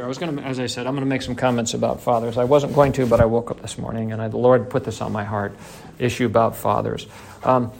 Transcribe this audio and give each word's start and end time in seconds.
here. 0.00 0.06
I 0.06 0.08
was 0.08 0.18
going 0.18 0.36
to, 0.36 0.42
as 0.42 0.58
I 0.58 0.66
said, 0.66 0.86
I'm 0.86 0.94
going 0.94 1.04
to 1.04 1.08
make 1.08 1.22
some 1.22 1.36
comments 1.36 1.74
about 1.74 2.00
fathers. 2.00 2.38
I 2.38 2.44
wasn't 2.44 2.74
going 2.74 2.92
to, 2.92 3.06
but 3.06 3.20
I 3.20 3.26
woke 3.26 3.50
up 3.50 3.60
this 3.60 3.76
morning 3.76 4.12
and 4.12 4.22
I, 4.22 4.28
the 4.28 4.38
Lord 4.38 4.70
put 4.70 4.84
this 4.84 5.00
on 5.00 5.12
my 5.12 5.24
heart 5.24 5.54
issue 5.98 6.26
about 6.26 6.56
fathers. 6.56 7.06
Um, 7.44 7.70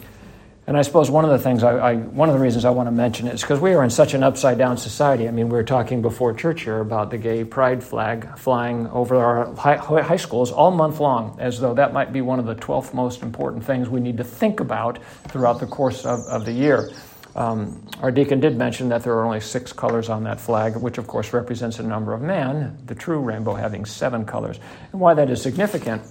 and 0.67 0.77
I 0.77 0.83
suppose 0.83 1.09
one 1.09 1.25
of 1.25 1.31
the 1.31 1.39
things, 1.39 1.63
I, 1.63 1.71
I, 1.71 1.95
one 1.95 2.29
of 2.29 2.35
the 2.35 2.39
reasons 2.39 2.63
I 2.63 2.69
want 2.69 2.87
to 2.87 2.91
mention 2.91 3.27
it 3.27 3.33
is 3.33 3.41
because 3.41 3.59
we 3.59 3.73
are 3.73 3.83
in 3.83 3.89
such 3.89 4.13
an 4.13 4.21
upside 4.21 4.59
down 4.59 4.77
society. 4.77 5.27
I 5.27 5.31
mean, 5.31 5.49
we 5.49 5.53
were 5.53 5.63
talking 5.63 6.03
before 6.03 6.33
church 6.33 6.61
here 6.61 6.79
about 6.79 7.09
the 7.09 7.17
gay 7.17 7.43
pride 7.43 7.83
flag 7.83 8.37
flying 8.37 8.87
over 8.89 9.15
our 9.15 9.53
high, 9.55 9.77
high 9.77 10.17
schools 10.17 10.51
all 10.51 10.69
month 10.69 10.99
long, 10.99 11.37
as 11.39 11.59
though 11.59 11.73
that 11.73 11.93
might 11.93 12.13
be 12.13 12.21
one 12.21 12.37
of 12.37 12.45
the 12.45 12.55
12th 12.55 12.93
most 12.93 13.23
important 13.23 13.65
things 13.65 13.89
we 13.89 13.99
need 13.99 14.17
to 14.17 14.23
think 14.23 14.59
about 14.59 14.99
throughout 15.29 15.59
the 15.59 15.65
course 15.65 16.05
of, 16.05 16.19
of 16.27 16.45
the 16.45 16.53
year. 16.53 16.91
Um, 17.35 17.87
our 18.01 18.11
deacon 18.11 18.39
did 18.39 18.57
mention 18.57 18.89
that 18.89 19.03
there 19.03 19.13
are 19.13 19.25
only 19.25 19.39
six 19.39 19.71
colors 19.71 20.09
on 20.09 20.23
that 20.25 20.39
flag, 20.39 20.75
which 20.75 20.97
of 20.97 21.07
course 21.07 21.33
represents 21.33 21.79
a 21.79 21.83
number 21.83 22.13
of 22.13 22.21
man, 22.21 22.77
the 22.85 22.95
true 22.95 23.19
rainbow 23.19 23.53
having 23.55 23.85
seven 23.85 24.25
colors. 24.25 24.59
And 24.91 24.99
why 24.99 25.13
that 25.13 25.29
is 25.29 25.41
significant 25.41 26.01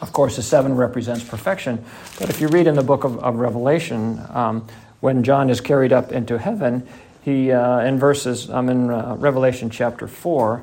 of 0.00 0.12
course, 0.12 0.36
the 0.36 0.42
seven 0.42 0.76
represents 0.76 1.24
perfection. 1.24 1.84
But 2.18 2.30
if 2.30 2.40
you 2.40 2.48
read 2.48 2.66
in 2.66 2.76
the 2.76 2.82
book 2.82 3.04
of, 3.04 3.18
of 3.18 3.36
Revelation, 3.36 4.20
um, 4.30 4.66
when 5.00 5.24
John 5.24 5.50
is 5.50 5.60
carried 5.60 5.92
up 5.92 6.12
into 6.12 6.38
heaven, 6.38 6.86
he, 7.22 7.50
uh, 7.50 7.80
in 7.80 7.98
verses, 7.98 8.48
I'm 8.48 8.68
in 8.68 8.90
uh, 8.90 9.16
Revelation 9.18 9.70
chapter 9.70 10.06
4, 10.06 10.62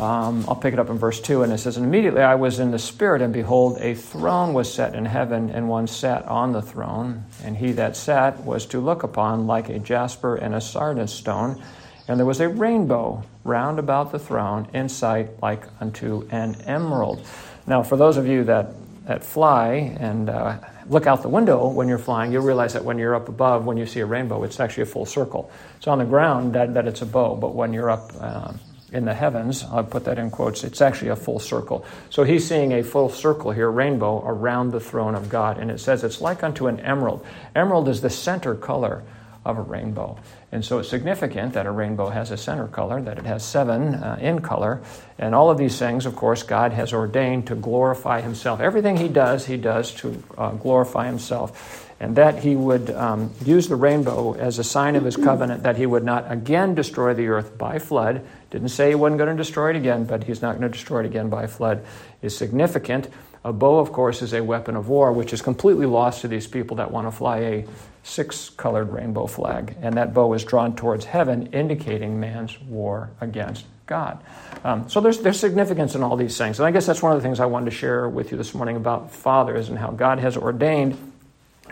um, 0.00 0.46
I'll 0.48 0.56
pick 0.56 0.72
it 0.72 0.78
up 0.78 0.88
in 0.88 0.96
verse 0.96 1.20
2, 1.20 1.42
and 1.42 1.52
it 1.52 1.58
says, 1.58 1.76
And 1.76 1.84
immediately 1.84 2.22
I 2.22 2.34
was 2.34 2.58
in 2.58 2.70
the 2.70 2.78
Spirit, 2.78 3.20
and 3.20 3.34
behold, 3.34 3.76
a 3.80 3.94
throne 3.94 4.54
was 4.54 4.72
set 4.72 4.94
in 4.94 5.04
heaven, 5.04 5.50
and 5.50 5.68
one 5.68 5.86
sat 5.86 6.24
on 6.26 6.52
the 6.52 6.62
throne. 6.62 7.24
And 7.44 7.54
he 7.54 7.72
that 7.72 7.96
sat 7.96 8.40
was 8.40 8.64
to 8.66 8.80
look 8.80 9.02
upon 9.02 9.46
like 9.46 9.68
a 9.68 9.78
jasper 9.78 10.36
and 10.36 10.54
a 10.54 10.60
sardis 10.60 11.12
stone. 11.12 11.62
And 12.08 12.18
there 12.18 12.24
was 12.24 12.40
a 12.40 12.48
rainbow 12.48 13.24
round 13.44 13.78
about 13.78 14.10
the 14.10 14.18
throne, 14.18 14.68
in 14.72 14.88
sight 14.88 15.42
like 15.42 15.64
unto 15.82 16.26
an 16.30 16.62
emerald. 16.62 17.26
Now, 17.66 17.82
for 17.82 17.98
those 17.98 18.16
of 18.16 18.26
you 18.26 18.44
that, 18.44 18.72
that 19.04 19.22
fly 19.22 19.96
and 20.00 20.30
uh, 20.30 20.60
look 20.88 21.06
out 21.06 21.20
the 21.20 21.28
window 21.28 21.68
when 21.68 21.88
you're 21.88 21.98
flying, 21.98 22.32
you'll 22.32 22.42
realize 22.42 22.72
that 22.72 22.86
when 22.86 22.96
you're 22.96 23.14
up 23.14 23.28
above, 23.28 23.66
when 23.66 23.76
you 23.76 23.84
see 23.84 24.00
a 24.00 24.06
rainbow, 24.06 24.44
it's 24.44 24.60
actually 24.60 24.84
a 24.84 24.86
full 24.86 25.04
circle. 25.04 25.52
So 25.80 25.92
on 25.92 25.98
the 25.98 26.06
ground, 26.06 26.54
that, 26.54 26.72
that 26.72 26.88
it's 26.88 27.02
a 27.02 27.06
bow, 27.06 27.36
but 27.36 27.54
when 27.54 27.74
you're 27.74 27.90
up 27.90 28.12
uh, 28.18 28.54
in 28.92 29.04
the 29.04 29.14
heavens, 29.14 29.64
I'll 29.64 29.84
put 29.84 30.04
that 30.04 30.18
in 30.18 30.30
quotes, 30.30 30.64
it's 30.64 30.80
actually 30.80 31.10
a 31.10 31.16
full 31.16 31.38
circle. 31.38 31.84
So 32.10 32.24
he's 32.24 32.46
seeing 32.46 32.72
a 32.72 32.82
full 32.82 33.08
circle 33.08 33.50
here, 33.52 33.70
rainbow, 33.70 34.24
around 34.26 34.72
the 34.72 34.80
throne 34.80 35.14
of 35.14 35.28
God. 35.28 35.58
And 35.58 35.70
it 35.70 35.78
says 35.80 36.04
it's 36.04 36.20
like 36.20 36.42
unto 36.42 36.66
an 36.66 36.80
emerald. 36.80 37.24
Emerald 37.54 37.88
is 37.88 38.00
the 38.00 38.10
center 38.10 38.54
color 38.54 39.02
of 39.44 39.58
a 39.58 39.62
rainbow. 39.62 40.18
And 40.52 40.64
so 40.64 40.80
it's 40.80 40.88
significant 40.88 41.54
that 41.54 41.64
a 41.64 41.70
rainbow 41.70 42.08
has 42.08 42.30
a 42.30 42.36
center 42.36 42.66
color, 42.66 43.00
that 43.02 43.18
it 43.18 43.24
has 43.24 43.44
seven 43.44 43.94
uh, 43.94 44.18
in 44.20 44.40
color. 44.40 44.82
And 45.18 45.34
all 45.34 45.50
of 45.50 45.58
these 45.58 45.78
things, 45.78 46.06
of 46.06 46.16
course, 46.16 46.42
God 46.42 46.72
has 46.72 46.92
ordained 46.92 47.46
to 47.46 47.54
glorify 47.54 48.20
Himself. 48.20 48.60
Everything 48.60 48.96
He 48.96 49.08
does, 49.08 49.46
He 49.46 49.56
does 49.56 49.94
to 49.96 50.22
uh, 50.36 50.50
glorify 50.52 51.06
Himself. 51.06 51.86
And 52.00 52.16
that 52.16 52.40
He 52.40 52.56
would 52.56 52.90
um, 52.90 53.32
use 53.44 53.68
the 53.68 53.76
rainbow 53.76 54.34
as 54.34 54.58
a 54.58 54.64
sign 54.64 54.96
of 54.96 55.04
His 55.04 55.16
covenant 55.16 55.62
that 55.62 55.76
He 55.76 55.86
would 55.86 56.04
not 56.04 56.30
again 56.30 56.74
destroy 56.74 57.14
the 57.14 57.28
earth 57.28 57.56
by 57.56 57.78
flood. 57.78 58.26
Didn't 58.50 58.68
say 58.68 58.90
He 58.90 58.94
wasn't 58.94 59.18
going 59.18 59.30
to 59.30 59.36
destroy 59.36 59.70
it 59.70 59.76
again, 59.76 60.04
but 60.04 60.24
He's 60.24 60.42
not 60.42 60.58
going 60.58 60.62
to 60.62 60.76
destroy 60.76 61.00
it 61.00 61.06
again 61.06 61.28
by 61.28 61.46
flood, 61.46 61.84
is 62.22 62.36
significant. 62.36 63.08
A 63.42 63.52
bow, 63.52 63.78
of 63.78 63.92
course, 63.92 64.20
is 64.20 64.34
a 64.34 64.42
weapon 64.42 64.76
of 64.76 64.88
war, 64.88 65.12
which 65.12 65.32
is 65.32 65.40
completely 65.40 65.86
lost 65.86 66.20
to 66.22 66.28
these 66.28 66.46
people 66.46 66.76
that 66.76 66.90
want 66.90 67.06
to 67.06 67.10
fly 67.10 67.38
a 67.38 67.66
six 68.02 68.50
colored 68.50 68.92
rainbow 68.92 69.26
flag. 69.26 69.76
And 69.80 69.96
that 69.96 70.12
bow 70.12 70.32
is 70.34 70.44
drawn 70.44 70.76
towards 70.76 71.06
heaven, 71.06 71.46
indicating 71.52 72.20
man's 72.20 72.60
war 72.60 73.10
against 73.20 73.64
God. 73.86 74.22
Um, 74.62 74.88
so 74.88 75.00
there's, 75.00 75.18
there's 75.20 75.40
significance 75.40 75.94
in 75.94 76.02
all 76.02 76.16
these 76.16 76.36
things. 76.36 76.58
And 76.58 76.66
I 76.66 76.70
guess 76.70 76.86
that's 76.86 77.02
one 77.02 77.12
of 77.12 77.18
the 77.18 77.22
things 77.22 77.40
I 77.40 77.46
wanted 77.46 77.70
to 77.70 77.76
share 77.76 78.08
with 78.08 78.30
you 78.30 78.36
this 78.36 78.54
morning 78.54 78.76
about 78.76 79.10
fathers 79.10 79.68
and 79.68 79.78
how 79.78 79.90
God 79.90 80.18
has 80.18 80.36
ordained 80.36 80.98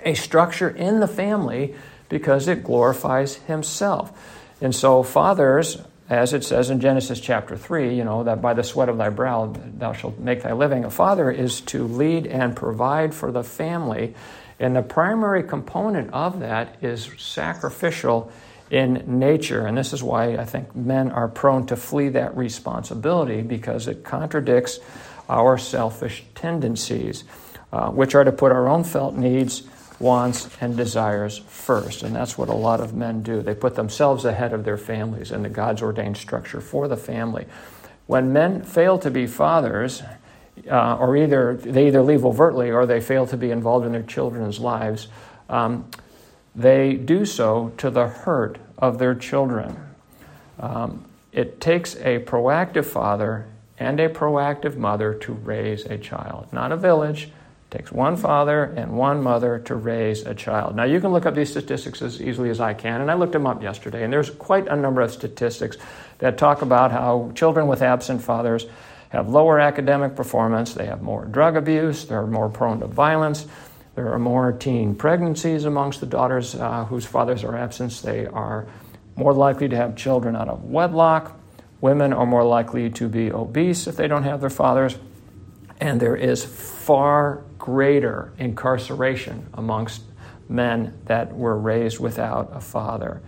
a 0.04 0.14
structure 0.14 0.70
in 0.70 1.00
the 1.00 1.08
family 1.08 1.74
because 2.08 2.48
it 2.48 2.64
glorifies 2.64 3.34
Himself. 3.34 4.12
And 4.60 4.74
so, 4.74 5.02
fathers 5.02 5.78
as 6.08 6.32
it 6.32 6.42
says 6.42 6.70
in 6.70 6.80
Genesis 6.80 7.20
chapter 7.20 7.56
3, 7.56 7.94
you 7.94 8.04
know, 8.04 8.24
that 8.24 8.40
by 8.40 8.54
the 8.54 8.62
sweat 8.62 8.88
of 8.88 8.96
thy 8.96 9.10
brow 9.10 9.54
thou 9.78 9.92
shalt 9.92 10.18
make 10.18 10.42
thy 10.42 10.52
living. 10.52 10.84
A 10.84 10.90
father 10.90 11.30
is 11.30 11.60
to 11.62 11.86
lead 11.86 12.26
and 12.26 12.56
provide 12.56 13.14
for 13.14 13.30
the 13.30 13.44
family, 13.44 14.14
and 14.58 14.74
the 14.74 14.82
primary 14.82 15.42
component 15.42 16.12
of 16.12 16.40
that 16.40 16.82
is 16.82 17.10
sacrificial 17.18 18.32
in 18.70 19.18
nature. 19.18 19.66
And 19.66 19.76
this 19.76 19.92
is 19.92 20.02
why 20.02 20.36
I 20.36 20.44
think 20.44 20.74
men 20.74 21.10
are 21.10 21.28
prone 21.28 21.66
to 21.66 21.76
flee 21.76 22.08
that 22.10 22.36
responsibility 22.36 23.42
because 23.42 23.86
it 23.86 24.04
contradicts 24.04 24.80
our 25.28 25.58
selfish 25.58 26.24
tendencies, 26.34 27.24
uh, 27.72 27.90
which 27.90 28.14
are 28.14 28.24
to 28.24 28.32
put 28.32 28.50
our 28.50 28.68
own 28.68 28.84
felt 28.84 29.14
needs 29.14 29.62
wants, 30.00 30.48
and 30.60 30.76
desires 30.76 31.38
first. 31.38 32.02
And 32.02 32.14
that's 32.14 32.38
what 32.38 32.48
a 32.48 32.54
lot 32.54 32.80
of 32.80 32.94
men 32.94 33.22
do. 33.22 33.42
They 33.42 33.54
put 33.54 33.74
themselves 33.74 34.24
ahead 34.24 34.52
of 34.52 34.64
their 34.64 34.76
families 34.76 35.32
and 35.32 35.44
the 35.44 35.48
God's 35.48 35.82
ordained 35.82 36.16
structure 36.16 36.60
for 36.60 36.88
the 36.88 36.96
family. 36.96 37.46
When 38.06 38.32
men 38.32 38.62
fail 38.62 38.98
to 39.00 39.10
be 39.10 39.26
fathers, 39.26 40.02
uh, 40.70 40.96
or 40.96 41.16
either 41.16 41.56
they 41.56 41.88
either 41.88 42.02
leave 42.02 42.24
overtly 42.24 42.70
or 42.70 42.86
they 42.86 43.00
fail 43.00 43.26
to 43.26 43.36
be 43.36 43.50
involved 43.50 43.86
in 43.86 43.92
their 43.92 44.02
children's 44.02 44.60
lives, 44.60 45.08
um, 45.48 45.88
they 46.54 46.94
do 46.94 47.24
so 47.24 47.72
to 47.76 47.90
the 47.90 48.08
hurt 48.08 48.58
of 48.78 48.98
their 48.98 49.14
children. 49.14 49.76
Um, 50.58 51.04
it 51.32 51.60
takes 51.60 51.96
a 51.96 52.20
proactive 52.20 52.86
father 52.86 53.46
and 53.78 54.00
a 54.00 54.08
proactive 54.08 54.76
mother 54.76 55.14
to 55.14 55.32
raise 55.32 55.84
a 55.84 55.98
child, 55.98 56.52
not 56.52 56.72
a 56.72 56.76
village, 56.76 57.30
it 57.70 57.76
takes 57.76 57.92
one 57.92 58.16
father 58.16 58.64
and 58.64 58.96
one 58.96 59.22
mother 59.22 59.58
to 59.66 59.74
raise 59.74 60.24
a 60.24 60.34
child. 60.34 60.74
Now, 60.74 60.84
you 60.84 61.00
can 61.00 61.12
look 61.12 61.26
up 61.26 61.34
these 61.34 61.50
statistics 61.50 62.00
as 62.00 62.20
easily 62.20 62.48
as 62.48 62.60
I 62.60 62.72
can, 62.72 63.02
and 63.02 63.10
I 63.10 63.14
looked 63.14 63.32
them 63.32 63.46
up 63.46 63.62
yesterday, 63.62 64.04
and 64.04 64.12
there's 64.12 64.30
quite 64.30 64.66
a 64.68 64.76
number 64.76 65.02
of 65.02 65.12
statistics 65.12 65.76
that 66.18 66.38
talk 66.38 66.62
about 66.62 66.92
how 66.92 67.30
children 67.34 67.66
with 67.66 67.82
absent 67.82 68.22
fathers 68.22 68.66
have 69.10 69.28
lower 69.28 69.58
academic 69.60 70.16
performance, 70.16 70.74
they 70.74 70.86
have 70.86 71.02
more 71.02 71.26
drug 71.26 71.56
abuse, 71.56 72.06
they're 72.06 72.26
more 72.26 72.48
prone 72.48 72.80
to 72.80 72.86
violence, 72.86 73.46
there 73.94 74.12
are 74.12 74.18
more 74.18 74.52
teen 74.52 74.94
pregnancies 74.94 75.64
amongst 75.64 76.00
the 76.00 76.06
daughters 76.06 76.54
uh, 76.54 76.84
whose 76.84 77.04
fathers 77.04 77.44
are 77.44 77.56
absent, 77.56 77.92
they 78.02 78.26
are 78.26 78.66
more 79.16 79.34
likely 79.34 79.68
to 79.68 79.76
have 79.76 79.96
children 79.96 80.36
out 80.36 80.48
of 80.48 80.64
wedlock. 80.64 81.38
Women 81.80 82.12
are 82.12 82.26
more 82.26 82.44
likely 82.44 82.90
to 82.90 83.08
be 83.08 83.32
obese 83.32 83.86
if 83.86 83.96
they 83.96 84.08
don't 84.08 84.22
have 84.22 84.40
their 84.40 84.50
fathers. 84.50 84.96
And 85.80 86.00
there 86.00 86.16
is 86.16 86.44
far 86.44 87.42
greater 87.68 88.32
incarceration 88.38 89.46
amongst 89.52 90.00
men 90.48 90.98
that 91.04 91.36
were 91.36 91.58
raised 91.58 92.00
without 92.00 92.50
a 92.54 92.60
father. 92.62 93.20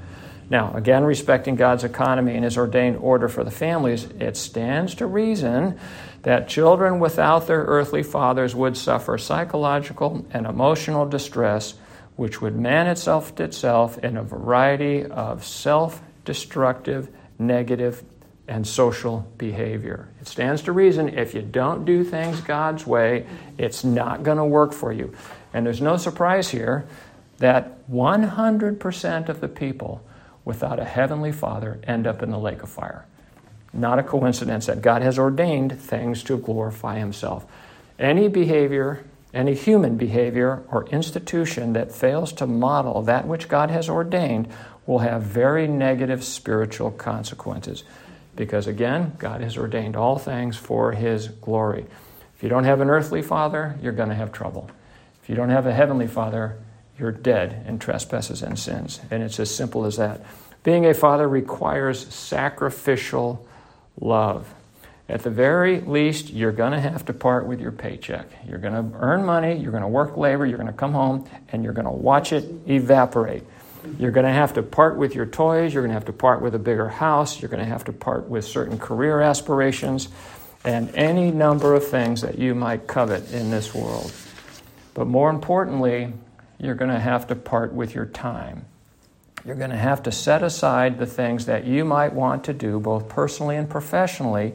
Now, 0.48 0.72
again, 0.74 1.04
respecting 1.04 1.56
God's 1.56 1.84
economy 1.84 2.34
and 2.36 2.42
His 2.42 2.56
ordained 2.56 2.96
order 2.96 3.28
for 3.28 3.44
the 3.44 3.50
families, 3.50 4.04
it 4.18 4.38
stands 4.38 4.94
to 4.94 5.06
reason 5.06 5.78
that 6.22 6.48
children 6.48 7.00
without 7.00 7.46
their 7.46 7.64
earthly 7.64 8.02
fathers 8.02 8.54
would 8.54 8.78
suffer 8.78 9.18
psychological 9.18 10.24
and 10.30 10.46
emotional 10.46 11.06
distress, 11.06 11.74
which 12.16 12.40
would 12.40 12.56
manifest 12.56 13.40
itself 13.40 13.98
in 13.98 14.16
a 14.16 14.22
variety 14.22 15.04
of 15.04 15.44
self 15.44 16.00
destructive, 16.24 17.10
negative 17.38 18.02
and 18.50 18.66
social 18.66 19.24
behavior. 19.38 20.08
It 20.20 20.26
stands 20.26 20.62
to 20.62 20.72
reason 20.72 21.16
if 21.16 21.34
you 21.34 21.40
don't 21.40 21.84
do 21.84 22.02
things 22.02 22.40
God's 22.40 22.84
way, 22.84 23.24
it's 23.56 23.84
not 23.84 24.24
going 24.24 24.38
to 24.38 24.44
work 24.44 24.72
for 24.72 24.92
you. 24.92 25.14
And 25.54 25.64
there's 25.64 25.80
no 25.80 25.96
surprise 25.96 26.50
here 26.50 26.84
that 27.38 27.88
100% 27.88 29.28
of 29.28 29.40
the 29.40 29.48
people 29.48 30.04
without 30.44 30.80
a 30.80 30.84
heavenly 30.84 31.30
father 31.30 31.80
end 31.84 32.08
up 32.08 32.24
in 32.24 32.32
the 32.32 32.38
lake 32.38 32.64
of 32.64 32.68
fire. 32.68 33.06
Not 33.72 34.00
a 34.00 34.02
coincidence 34.02 34.66
that 34.66 34.82
God 34.82 35.00
has 35.02 35.16
ordained 35.16 35.80
things 35.80 36.24
to 36.24 36.36
glorify 36.36 36.98
Himself. 36.98 37.46
Any 38.00 38.26
behavior, 38.26 39.04
any 39.32 39.54
human 39.54 39.96
behavior 39.96 40.64
or 40.72 40.88
institution 40.88 41.74
that 41.74 41.92
fails 41.92 42.32
to 42.32 42.48
model 42.48 43.02
that 43.02 43.28
which 43.28 43.48
God 43.48 43.70
has 43.70 43.88
ordained 43.88 44.48
will 44.86 44.98
have 44.98 45.22
very 45.22 45.68
negative 45.68 46.24
spiritual 46.24 46.90
consequences 46.90 47.84
because 48.36 48.66
again, 48.66 49.14
God 49.18 49.40
has 49.40 49.56
ordained 49.56 49.96
all 49.96 50.18
things 50.18 50.56
for 50.56 50.92
His 50.92 51.28
glory. 51.28 51.86
If 52.36 52.42
you 52.42 52.48
don't 52.48 52.64
have 52.64 52.80
an 52.80 52.88
earthly 52.90 53.22
father, 53.22 53.78
you're 53.82 53.92
going 53.92 54.08
to 54.08 54.14
have 54.14 54.32
trouble. 54.32 54.70
If 55.22 55.28
you 55.28 55.34
don't 55.34 55.50
have 55.50 55.66
a 55.66 55.72
heavenly 55.72 56.06
father, 56.06 56.56
you're 56.98 57.12
dead 57.12 57.64
in 57.66 57.78
trespasses 57.78 58.42
and 58.42 58.58
sins. 58.58 59.00
And 59.10 59.22
it's 59.22 59.40
as 59.40 59.54
simple 59.54 59.84
as 59.84 59.96
that. 59.96 60.24
Being 60.62 60.86
a 60.86 60.94
father 60.94 61.28
requires 61.28 62.12
sacrificial 62.14 63.46
love. 64.00 64.52
At 65.08 65.22
the 65.22 65.30
very 65.30 65.80
least, 65.80 66.30
you're 66.30 66.52
going 66.52 66.72
to 66.72 66.80
have 66.80 67.04
to 67.06 67.12
part 67.12 67.46
with 67.46 67.60
your 67.60 67.72
paycheck. 67.72 68.26
You're 68.46 68.58
going 68.58 68.74
to 68.74 68.96
earn 68.98 69.24
money, 69.24 69.56
you're 69.56 69.72
going 69.72 69.82
to 69.82 69.88
work 69.88 70.16
labor, 70.16 70.46
you're 70.46 70.58
going 70.58 70.68
to 70.68 70.72
come 70.72 70.92
home, 70.92 71.28
and 71.48 71.64
you're 71.64 71.72
going 71.72 71.86
to 71.86 71.90
watch 71.90 72.32
it 72.32 72.44
evaporate. 72.68 73.42
You're 73.98 74.10
going 74.10 74.26
to 74.26 74.32
have 74.32 74.54
to 74.54 74.62
part 74.62 74.96
with 74.96 75.14
your 75.14 75.26
toys. 75.26 75.72
You're 75.72 75.82
going 75.82 75.90
to 75.90 75.94
have 75.94 76.06
to 76.06 76.12
part 76.12 76.42
with 76.42 76.54
a 76.54 76.58
bigger 76.58 76.88
house. 76.88 77.40
You're 77.40 77.48
going 77.48 77.62
to 77.64 77.68
have 77.68 77.84
to 77.84 77.92
part 77.92 78.28
with 78.28 78.44
certain 78.44 78.78
career 78.78 79.20
aspirations 79.20 80.08
and 80.64 80.94
any 80.94 81.30
number 81.30 81.74
of 81.74 81.86
things 81.86 82.20
that 82.20 82.38
you 82.38 82.54
might 82.54 82.86
covet 82.86 83.32
in 83.32 83.50
this 83.50 83.74
world. 83.74 84.12
But 84.94 85.06
more 85.06 85.30
importantly, 85.30 86.12
you're 86.58 86.74
going 86.74 86.90
to 86.90 87.00
have 87.00 87.26
to 87.28 87.34
part 87.36 87.72
with 87.72 87.94
your 87.94 88.06
time. 88.06 88.66
You're 89.44 89.56
going 89.56 89.70
to 89.70 89.76
have 89.76 90.02
to 90.02 90.12
set 90.12 90.42
aside 90.42 90.98
the 90.98 91.06
things 91.06 91.46
that 91.46 91.64
you 91.64 91.84
might 91.84 92.12
want 92.12 92.44
to 92.44 92.52
do, 92.52 92.78
both 92.78 93.08
personally 93.08 93.56
and 93.56 93.68
professionally, 93.68 94.54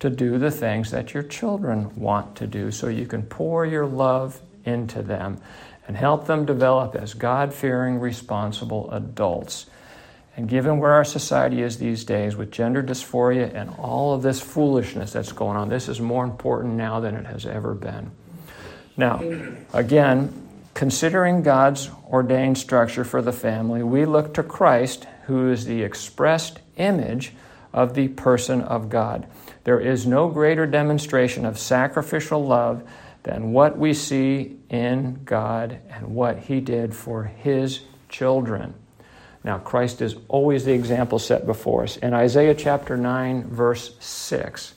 to 0.00 0.10
do 0.10 0.38
the 0.38 0.50
things 0.50 0.90
that 0.90 1.14
your 1.14 1.22
children 1.22 1.94
want 1.94 2.36
to 2.36 2.46
do 2.48 2.72
so 2.72 2.88
you 2.88 3.06
can 3.06 3.22
pour 3.22 3.64
your 3.64 3.86
love 3.86 4.40
into 4.64 5.02
them 5.02 5.40
and 5.86 5.96
help 5.96 6.26
them 6.26 6.46
develop 6.46 6.94
as 6.94 7.14
God 7.14 7.52
fearing, 7.52 8.00
responsible 8.00 8.90
adults. 8.90 9.66
And 10.36 10.48
given 10.48 10.78
where 10.78 10.92
our 10.92 11.04
society 11.04 11.62
is 11.62 11.78
these 11.78 12.04
days 12.04 12.34
with 12.34 12.50
gender 12.50 12.82
dysphoria 12.82 13.54
and 13.54 13.70
all 13.78 14.14
of 14.14 14.22
this 14.22 14.40
foolishness 14.40 15.12
that's 15.12 15.32
going 15.32 15.56
on, 15.56 15.68
this 15.68 15.88
is 15.88 16.00
more 16.00 16.24
important 16.24 16.74
now 16.74 17.00
than 17.00 17.14
it 17.14 17.26
has 17.26 17.46
ever 17.46 17.74
been. 17.74 18.10
Now, 18.96 19.22
again, 19.72 20.32
considering 20.72 21.42
God's 21.42 21.90
ordained 22.10 22.58
structure 22.58 23.04
for 23.04 23.22
the 23.22 23.32
family, 23.32 23.82
we 23.82 24.06
look 24.06 24.34
to 24.34 24.42
Christ, 24.42 25.06
who 25.26 25.50
is 25.50 25.66
the 25.66 25.82
expressed 25.82 26.58
image 26.76 27.32
of 27.72 27.94
the 27.94 28.08
person 28.08 28.60
of 28.60 28.88
God. 28.88 29.26
There 29.64 29.80
is 29.80 30.06
no 30.06 30.28
greater 30.28 30.66
demonstration 30.66 31.44
of 31.44 31.58
sacrificial 31.58 32.44
love 32.44 32.82
than 33.24 33.52
what 33.52 33.76
we 33.76 33.92
see 33.92 34.56
in 34.70 35.20
God 35.24 35.78
and 35.90 36.14
what 36.14 36.38
He 36.38 36.60
did 36.60 36.94
for 36.94 37.24
His 37.24 37.80
children. 38.08 38.74
Now, 39.42 39.58
Christ 39.58 40.00
is 40.00 40.16
always 40.28 40.64
the 40.64 40.72
example 40.72 41.18
set 41.18 41.44
before 41.44 41.82
us. 41.82 41.98
In 41.98 42.14
Isaiah 42.14 42.54
chapter 42.54 42.96
9, 42.96 43.48
verse 43.48 43.94
6, 43.98 44.74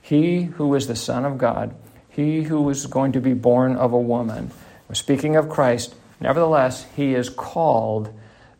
He 0.00 0.42
who 0.42 0.74
is 0.74 0.86
the 0.86 0.94
Son 0.94 1.24
of 1.24 1.38
God, 1.38 1.74
He 2.08 2.44
who 2.44 2.68
is 2.70 2.86
going 2.86 3.12
to 3.12 3.20
be 3.20 3.32
born 3.32 3.74
of 3.76 3.92
a 3.92 3.98
woman, 3.98 4.52
Speaking 4.92 5.36
of 5.36 5.48
Christ, 5.48 5.94
nevertheless, 6.20 6.86
he 6.94 7.14
is 7.14 7.30
called 7.30 8.12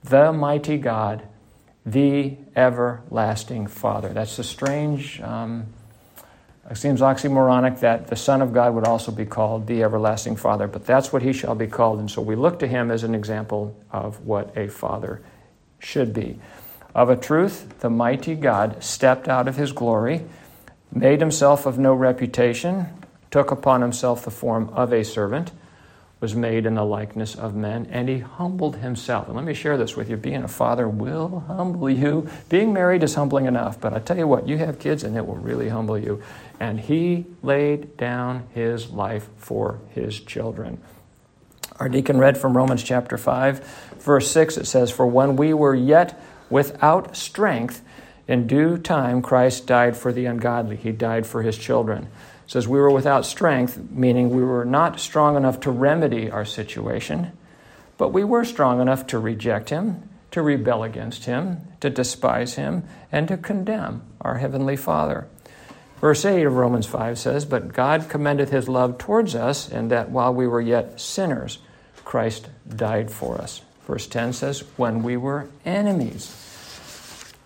the 0.02 0.32
mighty 0.32 0.78
God, 0.78 1.22
the 1.84 2.36
everlasting 2.56 3.66
Father. 3.66 4.08
That's 4.08 4.38
a 4.38 4.44
strange, 4.44 5.20
um, 5.20 5.66
it 6.70 6.76
seems 6.76 7.00
oxymoronic 7.00 7.80
that 7.80 8.06
the 8.06 8.16
Son 8.16 8.40
of 8.40 8.52
God 8.52 8.74
would 8.74 8.86
also 8.86 9.12
be 9.12 9.26
called 9.26 9.66
the 9.66 9.82
everlasting 9.82 10.36
Father, 10.36 10.66
but 10.66 10.86
that's 10.86 11.12
what 11.12 11.22
he 11.22 11.32
shall 11.32 11.54
be 11.54 11.66
called. 11.66 12.00
And 12.00 12.10
so 12.10 12.22
we 12.22 12.36
look 12.36 12.58
to 12.60 12.66
him 12.66 12.90
as 12.90 13.04
an 13.04 13.14
example 13.14 13.78
of 13.90 14.24
what 14.24 14.56
a 14.56 14.68
father 14.68 15.20
should 15.78 16.14
be. 16.14 16.40
Of 16.94 17.10
a 17.10 17.16
truth, 17.16 17.80
the 17.80 17.90
mighty 17.90 18.34
God 18.34 18.82
stepped 18.82 19.28
out 19.28 19.46
of 19.46 19.56
his 19.56 19.72
glory, 19.72 20.24
made 20.90 21.20
himself 21.20 21.66
of 21.66 21.78
no 21.78 21.92
reputation, 21.92 22.86
took 23.30 23.50
upon 23.50 23.82
himself 23.82 24.24
the 24.24 24.30
form 24.30 24.70
of 24.70 24.92
a 24.92 25.04
servant 25.04 25.50
was 26.24 26.34
made 26.34 26.64
in 26.64 26.74
the 26.74 26.84
likeness 26.86 27.34
of 27.34 27.54
men, 27.54 27.86
and 27.90 28.08
he 28.08 28.20
humbled 28.20 28.76
himself. 28.76 29.26
And 29.26 29.36
let 29.36 29.44
me 29.44 29.52
share 29.52 29.76
this 29.76 29.94
with 29.94 30.08
you. 30.08 30.16
Being 30.16 30.42
a 30.42 30.48
father 30.48 30.88
will 30.88 31.40
humble 31.48 31.90
you. 31.90 32.26
Being 32.48 32.72
married 32.72 33.02
is 33.02 33.14
humbling 33.14 33.44
enough, 33.44 33.78
but 33.78 33.92
I 33.92 33.98
tell 33.98 34.16
you 34.16 34.26
what, 34.26 34.48
you 34.48 34.56
have 34.56 34.78
kids 34.78 35.04
and 35.04 35.18
it 35.18 35.26
will 35.26 35.36
really 35.36 35.68
humble 35.68 35.98
you. 35.98 36.22
And 36.58 36.80
he 36.80 37.26
laid 37.42 37.98
down 37.98 38.46
his 38.54 38.88
life 38.88 39.28
for 39.36 39.80
his 39.90 40.18
children. 40.18 40.80
Our 41.78 41.90
deacon 41.90 42.16
read 42.16 42.38
from 42.38 42.56
Romans 42.56 42.82
chapter 42.82 43.18
5, 43.18 43.98
verse 43.98 44.30
6. 44.30 44.56
It 44.56 44.66
says, 44.66 44.90
For 44.90 45.06
when 45.06 45.36
we 45.36 45.52
were 45.52 45.74
yet 45.74 46.18
without 46.48 47.18
strength, 47.18 47.82
in 48.26 48.46
due 48.46 48.78
time 48.78 49.20
Christ 49.20 49.66
died 49.66 49.94
for 49.94 50.10
the 50.10 50.24
ungodly. 50.24 50.76
He 50.76 50.90
died 50.90 51.26
for 51.26 51.42
his 51.42 51.58
children 51.58 52.08
says 52.46 52.68
we 52.68 52.78
were 52.78 52.90
without 52.90 53.26
strength, 53.26 53.78
meaning 53.90 54.30
we 54.30 54.42
were 54.42 54.64
not 54.64 55.00
strong 55.00 55.36
enough 55.36 55.60
to 55.60 55.70
remedy 55.70 56.30
our 56.30 56.44
situation, 56.44 57.32
but 57.96 58.12
we 58.12 58.24
were 58.24 58.44
strong 58.44 58.80
enough 58.80 59.06
to 59.08 59.18
reject 59.18 59.70
him, 59.70 60.08
to 60.30 60.42
rebel 60.42 60.82
against 60.82 61.24
him, 61.24 61.60
to 61.80 61.88
despise 61.88 62.54
him, 62.54 62.84
and 63.10 63.28
to 63.28 63.36
condemn 63.36 64.02
our 64.20 64.38
heavenly 64.38 64.76
Father. 64.76 65.26
Verse 66.00 66.24
8 66.24 66.44
of 66.44 66.56
Romans 66.56 66.86
5 66.86 67.18
says, 67.18 67.44
But 67.44 67.72
God 67.72 68.10
commendeth 68.10 68.50
his 68.50 68.68
love 68.68 68.98
towards 68.98 69.34
us, 69.34 69.70
and 69.70 69.90
that 69.90 70.10
while 70.10 70.34
we 70.34 70.46
were 70.46 70.60
yet 70.60 71.00
sinners, 71.00 71.58
Christ 72.04 72.48
died 72.68 73.10
for 73.10 73.40
us. 73.40 73.62
Verse 73.86 74.06
10 74.06 74.34
says, 74.34 74.60
When 74.76 75.02
we 75.02 75.16
were 75.16 75.48
enemies, 75.64 76.43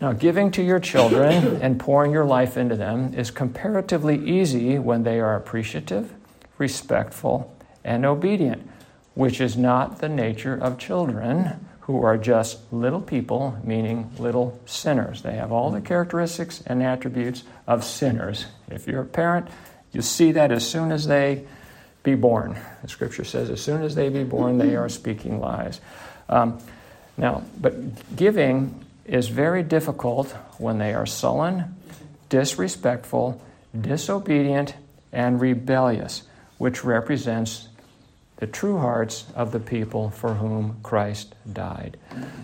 now, 0.00 0.12
giving 0.12 0.52
to 0.52 0.62
your 0.62 0.78
children 0.78 1.60
and 1.60 1.80
pouring 1.80 2.12
your 2.12 2.24
life 2.24 2.56
into 2.56 2.76
them 2.76 3.14
is 3.14 3.32
comparatively 3.32 4.16
easy 4.16 4.78
when 4.78 5.02
they 5.02 5.18
are 5.18 5.34
appreciative, 5.34 6.12
respectful, 6.56 7.52
and 7.82 8.06
obedient, 8.06 8.68
which 9.14 9.40
is 9.40 9.56
not 9.56 10.00
the 10.00 10.08
nature 10.08 10.54
of 10.54 10.78
children 10.78 11.66
who 11.80 12.00
are 12.04 12.16
just 12.16 12.72
little 12.72 13.00
people, 13.00 13.58
meaning 13.64 14.08
little 14.18 14.60
sinners. 14.66 15.22
They 15.22 15.34
have 15.34 15.50
all 15.50 15.70
the 15.70 15.80
characteristics 15.80 16.62
and 16.64 16.80
attributes 16.80 17.42
of 17.66 17.82
sinners. 17.82 18.46
If 18.70 18.86
you're 18.86 19.02
a 19.02 19.06
parent, 19.06 19.48
you 19.92 20.02
see 20.02 20.30
that 20.32 20.52
as 20.52 20.68
soon 20.68 20.92
as 20.92 21.08
they 21.08 21.44
be 22.04 22.14
born. 22.14 22.56
The 22.82 22.88
scripture 22.88 23.24
says, 23.24 23.50
as 23.50 23.60
soon 23.60 23.82
as 23.82 23.96
they 23.96 24.10
be 24.10 24.22
born, 24.22 24.58
they 24.58 24.76
are 24.76 24.88
speaking 24.88 25.40
lies. 25.40 25.80
Um, 26.28 26.60
now, 27.16 27.42
but 27.60 28.14
giving 28.14 28.84
is 29.08 29.28
very 29.28 29.62
difficult 29.62 30.31
when 30.58 30.78
they 30.78 30.93
are 30.93 31.06
sullen, 31.06 31.75
disrespectful, 32.28 33.43
disobedient, 33.78 34.75
and 35.12 35.40
rebellious, 35.40 36.22
which 36.58 36.84
represents 36.84 37.69
the 38.37 38.46
true 38.46 38.78
hearts 38.78 39.25
of 39.34 39.50
the 39.50 39.58
people 39.58 40.10
for 40.10 40.34
whom 40.34 40.78
Christ 40.82 41.34
died. 41.50 41.96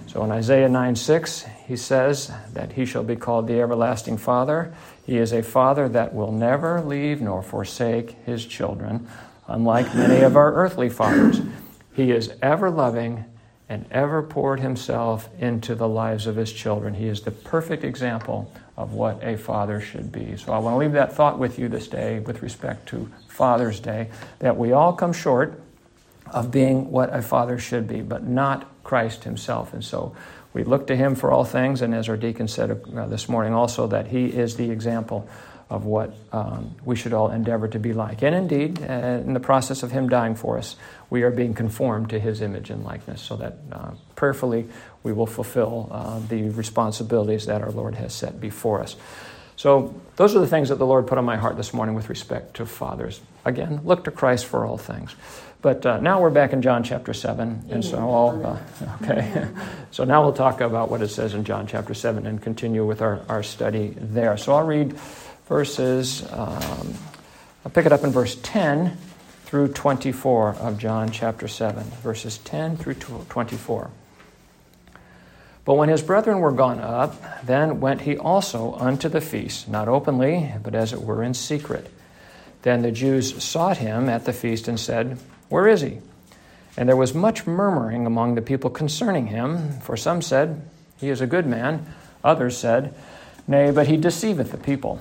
So 0.08 0.24
in 0.24 0.32
Isaiah 0.32 0.68
9 0.68 0.96
6, 0.96 1.44
he 1.66 1.76
says 1.76 2.32
that 2.52 2.72
he 2.72 2.84
shall 2.84 3.04
be 3.04 3.14
called 3.14 3.46
the 3.46 3.60
everlasting 3.60 4.16
Father. 4.16 4.74
He 5.04 5.18
is 5.18 5.32
a 5.32 5.42
Father 5.42 5.88
that 5.90 6.14
will 6.14 6.32
never 6.32 6.80
leave 6.80 7.20
nor 7.20 7.42
forsake 7.42 8.16
his 8.24 8.44
children, 8.44 9.06
unlike 9.46 9.94
many 9.94 10.22
of 10.22 10.36
our 10.36 10.54
earthly 10.54 10.88
fathers. 10.88 11.40
He 11.94 12.10
is 12.10 12.32
ever 12.42 12.70
loving 12.70 13.24
and 13.74 13.84
ever 13.90 14.22
poured 14.22 14.60
himself 14.60 15.28
into 15.40 15.74
the 15.74 15.88
lives 15.88 16.28
of 16.28 16.36
his 16.36 16.52
children. 16.52 16.94
He 16.94 17.08
is 17.08 17.22
the 17.22 17.32
perfect 17.32 17.82
example 17.82 18.52
of 18.76 18.92
what 18.92 19.22
a 19.22 19.36
father 19.36 19.80
should 19.80 20.12
be. 20.12 20.36
So 20.36 20.52
I 20.52 20.58
want 20.58 20.74
to 20.74 20.78
leave 20.78 20.92
that 20.92 21.12
thought 21.12 21.40
with 21.40 21.58
you 21.58 21.68
this 21.68 21.88
day 21.88 22.20
with 22.20 22.40
respect 22.40 22.88
to 22.90 23.10
Father's 23.26 23.80
Day 23.80 24.10
that 24.38 24.56
we 24.56 24.70
all 24.70 24.92
come 24.92 25.12
short 25.12 25.60
of 26.30 26.52
being 26.52 26.92
what 26.92 27.12
a 27.12 27.20
father 27.20 27.58
should 27.58 27.88
be, 27.88 28.00
but 28.00 28.22
not 28.22 28.70
Christ 28.84 29.24
himself. 29.24 29.74
And 29.74 29.84
so 29.84 30.14
we 30.52 30.62
look 30.62 30.86
to 30.86 30.94
him 30.94 31.16
for 31.16 31.32
all 31.32 31.44
things, 31.44 31.82
and 31.82 31.92
as 31.92 32.08
our 32.08 32.16
deacon 32.16 32.46
said 32.46 32.70
uh, 32.70 33.06
this 33.06 33.28
morning 33.28 33.54
also, 33.54 33.88
that 33.88 34.06
he 34.06 34.26
is 34.26 34.54
the 34.54 34.70
example 34.70 35.28
of 35.70 35.84
what 35.84 36.14
um, 36.32 36.74
we 36.84 36.96
should 36.96 37.12
all 37.12 37.30
endeavor 37.30 37.68
to 37.68 37.78
be 37.78 37.92
like. 37.92 38.22
And 38.22 38.34
indeed, 38.34 38.82
uh, 38.82 39.22
in 39.24 39.34
the 39.34 39.40
process 39.40 39.82
of 39.82 39.90
Him 39.90 40.08
dying 40.08 40.34
for 40.34 40.58
us, 40.58 40.76
we 41.10 41.22
are 41.22 41.30
being 41.30 41.54
conformed 41.54 42.10
to 42.10 42.20
His 42.20 42.40
image 42.40 42.70
and 42.70 42.84
likeness, 42.84 43.22
so 43.22 43.36
that 43.36 43.56
uh, 43.72 43.90
prayerfully 44.14 44.68
we 45.02 45.12
will 45.12 45.26
fulfill 45.26 45.88
uh, 45.90 46.20
the 46.28 46.50
responsibilities 46.50 47.46
that 47.46 47.62
our 47.62 47.70
Lord 47.70 47.94
has 47.94 48.14
set 48.14 48.40
before 48.40 48.82
us. 48.82 48.96
So, 49.56 49.94
those 50.16 50.34
are 50.34 50.40
the 50.40 50.48
things 50.48 50.68
that 50.70 50.76
the 50.76 50.86
Lord 50.86 51.06
put 51.06 51.16
on 51.16 51.24
my 51.24 51.36
heart 51.36 51.56
this 51.56 51.72
morning 51.72 51.94
with 51.94 52.08
respect 52.08 52.54
to 52.56 52.66
fathers. 52.66 53.20
Again, 53.44 53.80
look 53.84 54.04
to 54.04 54.10
Christ 54.10 54.46
for 54.46 54.66
all 54.66 54.78
things. 54.78 55.14
But 55.64 55.86
uh, 55.86 55.98
now 55.98 56.20
we're 56.20 56.28
back 56.28 56.52
in 56.52 56.60
John 56.60 56.82
chapter 56.82 57.14
7, 57.14 57.68
and 57.70 57.82
so 57.82 57.96
I'll, 57.96 58.46
uh, 58.46 58.96
okay. 59.02 59.48
so 59.92 60.04
now 60.04 60.22
we'll 60.22 60.34
talk 60.34 60.60
about 60.60 60.90
what 60.90 61.00
it 61.00 61.08
says 61.08 61.32
in 61.32 61.44
John 61.44 61.66
chapter 61.66 61.94
7 61.94 62.26
and 62.26 62.42
continue 62.42 62.84
with 62.84 63.00
our, 63.00 63.22
our 63.30 63.42
study 63.42 63.94
there. 63.96 64.36
So 64.36 64.52
I'll 64.52 64.66
read 64.66 64.94
verses, 65.46 66.22
um, 66.32 66.94
I'll 67.64 67.72
pick 67.72 67.86
it 67.86 67.92
up 67.92 68.04
in 68.04 68.10
verse 68.10 68.36
10 68.42 68.96
through 69.44 69.68
24 69.68 70.56
of 70.56 70.78
John 70.78 71.10
chapter 71.10 71.48
7, 71.48 71.84
verses 72.02 72.38
10 72.38 72.76
through 72.76 72.94
24. 72.94 73.90
But 75.64 75.74
when 75.74 75.88
his 75.88 76.02
brethren 76.02 76.40
were 76.40 76.52
gone 76.52 76.78
up, 76.78 77.44
then 77.44 77.80
went 77.80 78.02
he 78.02 78.18
also 78.18 78.74
unto 78.74 79.08
the 79.08 79.20
feast, 79.20 79.68
not 79.68 79.88
openly, 79.88 80.52
but 80.62 80.74
as 80.74 80.92
it 80.92 81.00
were 81.00 81.22
in 81.22 81.34
secret. 81.34 81.90
Then 82.62 82.82
the 82.82 82.92
Jews 82.92 83.42
sought 83.42 83.78
him 83.78 84.08
at 84.08 84.24
the 84.24 84.32
feast 84.32 84.68
and 84.68 84.78
said, 84.78 85.18
Where 85.48 85.66
is 85.66 85.80
he? 85.80 85.98
And 86.76 86.88
there 86.88 86.96
was 86.96 87.14
much 87.14 87.46
murmuring 87.46 88.06
among 88.06 88.34
the 88.34 88.42
people 88.42 88.70
concerning 88.70 89.28
him, 89.28 89.80
for 89.80 89.96
some 89.96 90.20
said, 90.20 90.68
He 90.98 91.08
is 91.08 91.20
a 91.20 91.26
good 91.26 91.46
man. 91.46 91.86
Others 92.22 92.56
said, 92.58 92.94
Nay, 93.46 93.70
but 93.70 93.86
he 93.86 93.96
deceiveth 93.96 94.50
the 94.50 94.58
people. 94.58 95.00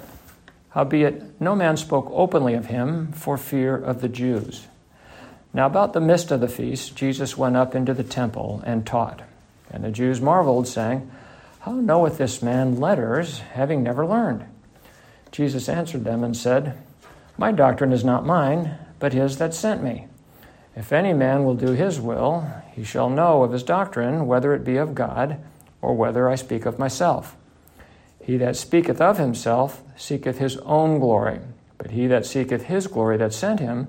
Howbeit, 0.74 1.39
no 1.39 1.56
man 1.56 1.77
spoke 1.77 2.10
openly 2.12 2.56
of 2.56 2.65
him 2.65 3.12
for 3.12 3.38
fear 3.38 3.75
of 3.75 4.01
the 4.01 4.10
Jews. 4.10 4.68
Now, 5.53 5.68
about 5.68 5.94
the 5.94 6.01
midst 6.01 6.32
of 6.32 6.42
the 6.42 6.48
feast, 6.48 6.96
Jesus 6.96 7.38
went 7.38 7.56
up 7.56 7.75
into 7.75 7.94
the 7.94 8.03
temple 8.03 8.63
and 8.65 8.86
taught. 8.86 9.22
And 9.70 9.84
the 9.84 9.92
Jews 9.92 10.20
marveled, 10.20 10.68
saying, 10.68 11.12
How 11.60 11.74
knoweth 11.74 12.18
this 12.18 12.42
man 12.42 12.80
letters, 12.80 13.39
having 13.39 13.84
never 13.84 14.03
learned? 14.03 14.46
Jesus 15.32 15.70
answered 15.70 16.06
them 16.06 16.24
and 16.24 16.36
said, 16.36 16.75
My 17.38 17.51
doctrine 17.51 17.92
is 17.92 18.03
not 18.03 18.25
mine, 18.25 18.75
but 18.98 19.13
his 19.13 19.38
that 19.38 19.53
sent 19.53 19.84
me. 19.84 20.08
If 20.75 20.92
any 20.92 21.13
man 21.13 21.44
will 21.44 21.53
do 21.53 21.74
his 21.74 22.00
will, 22.00 22.48
he 22.72 22.84
shall 22.84 23.12
know 23.12 23.44
of 23.44 23.51
his 23.51 23.62
doctrine, 23.62 24.25
whether 24.25 24.56
it 24.56 24.63
be 24.63 24.77
of 24.77 24.96
God, 24.96 25.38
or 25.84 25.94
whether 25.94 26.27
I 26.27 26.34
speak 26.34 26.65
of 26.65 26.80
myself. 26.80 27.36
He 28.24 28.38
that 28.38 28.56
speaketh 28.56 29.01
of 29.01 29.18
himself 29.18 29.84
seeketh 29.98 30.38
his 30.38 30.58
own 30.58 31.00
glory, 31.00 31.39
but 31.77 31.92
he 31.92 32.08
that 32.08 32.25
seeketh 32.25 32.63
his 32.63 32.88
glory 32.88 33.18
that 33.18 33.34
sent 33.34 33.60
him, 33.60 33.88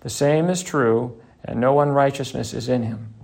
the 0.00 0.10
same 0.10 0.50
is 0.50 0.62
true, 0.62 1.20
and 1.44 1.60
no 1.60 1.80
unrighteousness 1.80 2.52
is 2.52 2.68
in 2.68 2.82
him. 2.82 3.14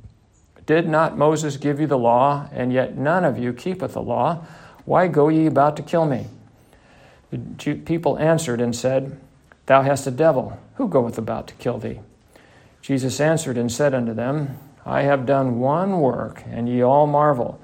Did 0.65 0.89
not 0.89 1.19
Moses 1.19 1.57
give 1.57 1.81
you 1.81 1.89
the 1.89 1.99
law, 1.99 2.49
and 2.53 2.73
yet 2.73 2.97
none 2.97 3.25
of 3.25 3.39
you 3.39 3.53
keepeth 3.53 3.95
the 3.95 4.03
law? 4.03 4.45
Why 4.85 5.09
go 5.09 5.29
ye 5.29 5.47
about 5.47 5.77
to 5.77 5.83
kill 5.83 6.07
me? 6.07 6.27
The 7.31 7.75
people 7.75 8.19
answered 8.19 8.61
and 8.61 8.75
said, 8.75 9.19
Thou 9.67 9.83
hast 9.83 10.07
a 10.07 10.11
devil. 10.13 10.59
Who 10.77 10.89
goeth 10.89 11.19
about 11.19 11.49
to 11.49 11.55
kill 11.55 11.79
thee? 11.79 12.01
Jesus 12.81 13.21
answered 13.21 13.57
and 13.59 13.71
said 13.71 13.95
unto 13.95 14.15
them, 14.15 14.59
I 14.85 15.03
have 15.03 15.27
done 15.27 15.59
one 15.61 16.01
work, 16.01 16.43
and 16.47 16.69
ye 16.69 16.83
all 16.83 17.07
marvel. 17.07 17.61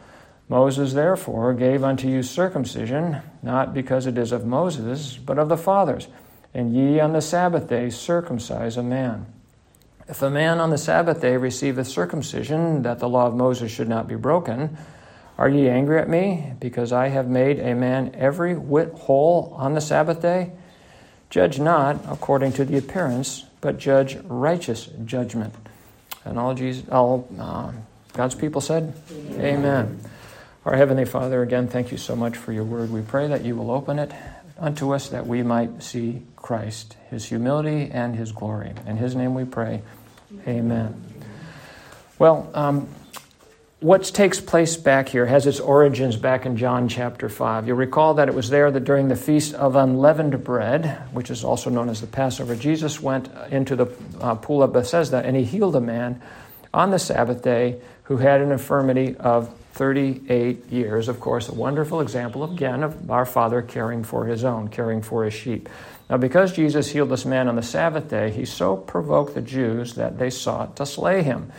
Moses 0.48 0.94
therefore 0.94 1.52
gave 1.52 1.84
unto 1.84 2.08
you 2.08 2.22
circumcision, 2.22 3.18
not 3.42 3.74
because 3.74 4.06
it 4.06 4.16
is 4.16 4.32
of 4.32 4.46
Moses, 4.46 5.16
but 5.16 5.38
of 5.38 5.48
the 5.48 5.56
fathers. 5.56 6.08
And 6.54 6.74
ye 6.74 6.98
on 7.00 7.12
the 7.12 7.20
Sabbath 7.20 7.68
day 7.68 7.90
circumcise 7.90 8.76
a 8.76 8.82
man. 8.82 9.26
If 10.08 10.22
a 10.22 10.30
man 10.30 10.58
on 10.58 10.70
the 10.70 10.78
Sabbath 10.78 11.20
day 11.20 11.36
receiveth 11.36 11.86
circumcision, 11.86 12.82
that 12.82 12.98
the 12.98 13.08
law 13.08 13.26
of 13.26 13.34
Moses 13.34 13.70
should 13.70 13.90
not 13.90 14.08
be 14.08 14.14
broken, 14.14 14.78
are 15.36 15.50
ye 15.50 15.68
angry 15.68 15.98
at 15.98 16.08
me, 16.08 16.54
because 16.58 16.92
I 16.92 17.08
have 17.08 17.28
made 17.28 17.60
a 17.60 17.74
man 17.74 18.12
every 18.14 18.56
whit 18.56 18.92
whole 18.92 19.54
on 19.56 19.74
the 19.74 19.80
Sabbath 19.82 20.22
day? 20.22 20.52
Judge 21.28 21.60
not 21.60 22.00
according 22.08 22.52
to 22.54 22.64
the 22.64 22.78
appearance, 22.78 23.44
but 23.60 23.78
judge 23.78 24.16
righteous 24.24 24.88
judgment. 25.04 25.54
And 26.24 26.38
all, 26.38 26.54
Jesus, 26.54 26.88
all 26.90 27.28
uh, 27.38 27.70
God's 28.14 28.34
people 28.34 28.62
said, 28.62 28.94
Amen. 29.32 29.58
Amen. 29.58 30.00
Our 30.68 30.76
Heavenly 30.76 31.06
Father, 31.06 31.40
again, 31.40 31.66
thank 31.66 31.92
you 31.92 31.96
so 31.96 32.14
much 32.14 32.36
for 32.36 32.52
your 32.52 32.62
word. 32.62 32.90
We 32.90 33.00
pray 33.00 33.26
that 33.28 33.42
you 33.42 33.56
will 33.56 33.70
open 33.70 33.98
it 33.98 34.12
unto 34.58 34.92
us 34.92 35.08
that 35.08 35.26
we 35.26 35.42
might 35.42 35.82
see 35.82 36.24
Christ, 36.36 36.94
his 37.08 37.24
humility 37.24 37.90
and 37.90 38.14
his 38.14 38.32
glory. 38.32 38.74
In 38.86 38.98
his 38.98 39.16
name 39.16 39.34
we 39.34 39.46
pray. 39.46 39.80
Amen. 40.46 41.02
Well, 42.18 42.50
um, 42.52 42.86
what 43.80 44.04
takes 44.04 44.42
place 44.42 44.76
back 44.76 45.08
here 45.08 45.24
has 45.24 45.46
its 45.46 45.58
origins 45.58 46.16
back 46.16 46.44
in 46.44 46.58
John 46.58 46.86
chapter 46.86 47.30
5. 47.30 47.66
You'll 47.66 47.78
recall 47.78 48.12
that 48.12 48.28
it 48.28 48.34
was 48.34 48.50
there 48.50 48.70
that 48.70 48.84
during 48.84 49.08
the 49.08 49.16
Feast 49.16 49.54
of 49.54 49.74
Unleavened 49.74 50.44
Bread, 50.44 50.98
which 51.12 51.30
is 51.30 51.44
also 51.44 51.70
known 51.70 51.88
as 51.88 52.02
the 52.02 52.06
Passover, 52.06 52.54
Jesus 52.54 53.00
went 53.00 53.30
into 53.50 53.74
the 53.74 53.86
uh, 54.20 54.34
pool 54.34 54.62
of 54.62 54.74
Bethesda 54.74 55.24
and 55.24 55.34
he 55.34 55.44
healed 55.44 55.76
a 55.76 55.80
man 55.80 56.20
on 56.74 56.90
the 56.90 56.98
Sabbath 56.98 57.42
day 57.42 57.80
who 58.02 58.18
had 58.18 58.42
an 58.42 58.52
infirmity 58.52 59.16
of 59.16 59.50
38 59.72 60.70
years. 60.70 61.08
Of 61.08 61.20
course, 61.20 61.48
a 61.48 61.54
wonderful 61.54 62.00
example, 62.00 62.44
again, 62.44 62.82
of 62.82 63.10
our 63.10 63.24
Father 63.24 63.62
caring 63.62 64.04
for 64.04 64.26
his 64.26 64.44
own, 64.44 64.68
caring 64.68 65.02
for 65.02 65.24
his 65.24 65.34
sheep. 65.34 65.68
Now, 66.10 66.16
because 66.16 66.52
Jesus 66.54 66.88
healed 66.88 67.10
this 67.10 67.26
man 67.26 67.48
on 67.48 67.56
the 67.56 67.62
Sabbath 67.62 68.08
day, 68.08 68.30
he 68.30 68.44
so 68.44 68.76
provoked 68.76 69.34
the 69.34 69.42
Jews 69.42 69.94
that 69.94 70.18
they 70.18 70.30
sought 70.30 70.76
to 70.76 70.86
slay 70.86 71.22
him. 71.22 71.52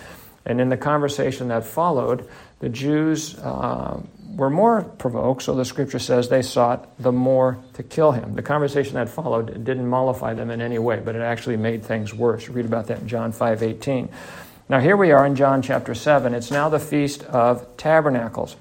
And 0.46 0.60
in 0.60 0.70
the 0.70 0.78
conversation 0.78 1.50
that 1.50 1.66
followed, 1.66 2.28
the 2.60 2.70
Jews 2.70 3.38
uh, 3.38 4.02
were 4.36 4.50
more 4.50 4.82
provoked, 4.82 5.44
so 5.44 5.54
the 5.54 5.66
scripture 5.66 6.00
says 6.00 6.30
they 6.30 6.42
sought 6.42 6.98
the 6.98 7.12
more 7.12 7.60
to 7.74 7.84
kill 7.84 8.12
him. 8.12 8.34
The 8.34 8.42
conversation 8.42 8.96
that 8.96 9.10
followed 9.10 9.64
didn't 9.64 9.88
mollify 9.88 10.34
them 10.34 10.50
in 10.50 10.62
any 10.62 10.80
way, 10.80 11.02
but 11.04 11.16
it 11.16 11.22
actually 11.22 11.58
made 11.58 11.84
things 11.84 12.14
worse. 12.14 12.50
Read 12.50 12.66
about 12.66 12.88
that 12.88 13.00
in 13.00 13.08
John 13.08 13.32
5 13.32 13.62
18. 13.62 14.10
Now, 14.70 14.80
here 14.80 14.96
we 14.96 15.10
are 15.10 15.26
in 15.26 15.34
John 15.34 15.64
chapter 15.64 15.96
7. 15.96 16.36
It's 16.36 16.52
now 16.52 16.70
the 16.70 16.78
Feast 16.78 17.24
of 17.24 17.76
Tabernacles. 17.76 18.56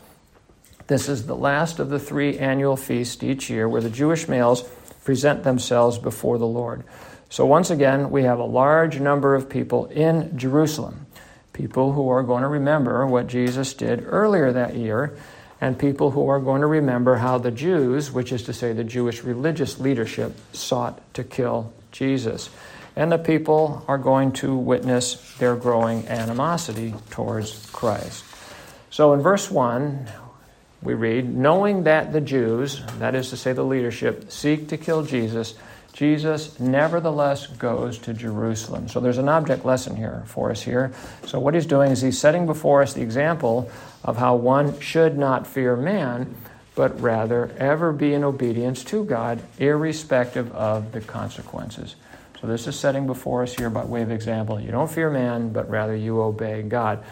This 0.87 1.07
is 1.07 1.27
the 1.27 1.37
last 1.37 1.79
of 1.79 1.91
the 1.91 1.99
three 1.99 2.39
annual 2.39 2.79
feasts 2.79 3.23
each 3.23 3.51
year 3.51 3.69
where 3.69 3.83
the 3.83 3.91
Jewish 3.91 4.27
males 4.27 4.63
present 5.05 5.45
themselves 5.45 5.99
before 5.99 6.39
the 6.39 6.47
Lord. 6.47 6.83
So, 7.29 7.45
once 7.45 7.69
again, 7.69 8.09
we 8.11 8.23
have 8.23 8.39
a 8.39 8.45
large 8.45 8.99
number 8.99 9.35
of 9.35 9.51
people 9.51 9.85
in 9.89 10.39
Jerusalem, 10.39 11.05
people 11.53 11.93
who 11.93 12.09
are 12.09 12.23
going 12.23 12.41
to 12.41 12.49
remember 12.49 13.07
what 13.07 13.27
Jesus 13.27 13.75
did 13.75 14.03
earlier 14.07 14.51
that 14.51 14.77
year, 14.77 15.15
and 15.61 15.79
people 15.79 16.13
who 16.13 16.27
are 16.31 16.41
going 16.41 16.63
to 16.63 16.67
remember 16.67 17.17
how 17.17 17.37
the 17.37 17.51
Jews, 17.51 18.11
which 18.11 18.33
is 18.33 18.45
to 18.45 18.55
say 18.55 18.73
the 18.73 18.83
Jewish 18.83 19.25
religious 19.25 19.79
leadership, 19.79 20.35
sought 20.55 21.03
to 21.13 21.23
kill 21.23 21.71
Jesus 21.93 22.49
and 22.99 23.13
the 23.13 23.19
people 23.19 23.85
are 23.87 23.97
going 23.97 24.33
to 24.33 24.57
witness 24.57 25.37
their 25.39 25.55
growing 25.55 26.05
animosity 26.09 26.93
towards 27.11 27.71
Christ. 27.71 28.25
So 28.91 29.13
in 29.13 29.21
verse 29.21 29.49
1, 29.49 30.09
we 30.83 30.95
read, 30.95 31.33
Knowing 31.33 31.85
that 31.85 32.13
the 32.13 32.21
Jews, 32.21 32.83
that 32.99 33.15
is 33.15 33.31
to 33.31 33.37
say 33.37 33.53
the 33.53 33.63
leadership, 33.63 34.33
seek 34.33 34.69
to 34.71 34.77
kill 34.77 35.05
Jesus, 35.05 35.55
Jesus 35.93 36.59
nevertheless 36.59 37.47
goes 37.47 37.99
to 37.99 38.13
Jerusalem. 38.13 38.89
So 38.89 38.99
there's 38.99 39.19
an 39.19 39.29
object 39.29 39.65
lesson 39.65 39.95
here 39.95 40.25
for 40.27 40.51
us 40.51 40.61
here. 40.61 40.91
So 41.25 41.39
what 41.39 41.55
he's 41.55 41.67
doing 41.67 41.93
is 41.93 42.03
he's 42.03 42.19
setting 42.19 42.47
before 42.47 42.83
us 42.83 42.95
the 42.95 43.03
example 43.03 43.71
of 44.03 44.17
how 44.17 44.35
one 44.35 44.81
should 44.81 45.17
not 45.17 45.47
fear 45.47 45.77
man, 45.77 46.35
but 46.75 47.01
rather 47.01 47.53
ever 47.59 47.93
be 47.93 48.13
in 48.13 48.25
obedience 48.25 48.83
to 48.85 49.05
God, 49.05 49.41
irrespective 49.61 50.51
of 50.51 50.91
the 50.91 51.01
consequences. 51.01 51.95
So 52.41 52.47
this 52.47 52.67
is 52.67 52.79
setting 52.79 53.07
before 53.07 53.43
us 53.43 53.55
here 53.55 53.71
by 53.71 53.85
way 53.85 54.03
of 54.03 54.11
example. 54.11 54.61
You 54.61 54.71
don't 54.71 54.91
fear 54.91 55.11
man, 55.11 55.51
but 55.51 55.69
rather 55.69 55.97
you 55.97 56.21
obey 56.21 56.63
God, 56.63 57.05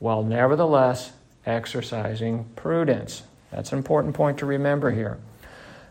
while 0.00 0.22
nevertheless 0.22 1.12
exercising 1.46 2.44
prudence. 2.56 3.22
That's 3.52 3.72
an 3.72 3.78
important 3.78 4.14
point 4.14 4.38
to 4.38 4.46
remember 4.46 4.90
here. 4.90 5.18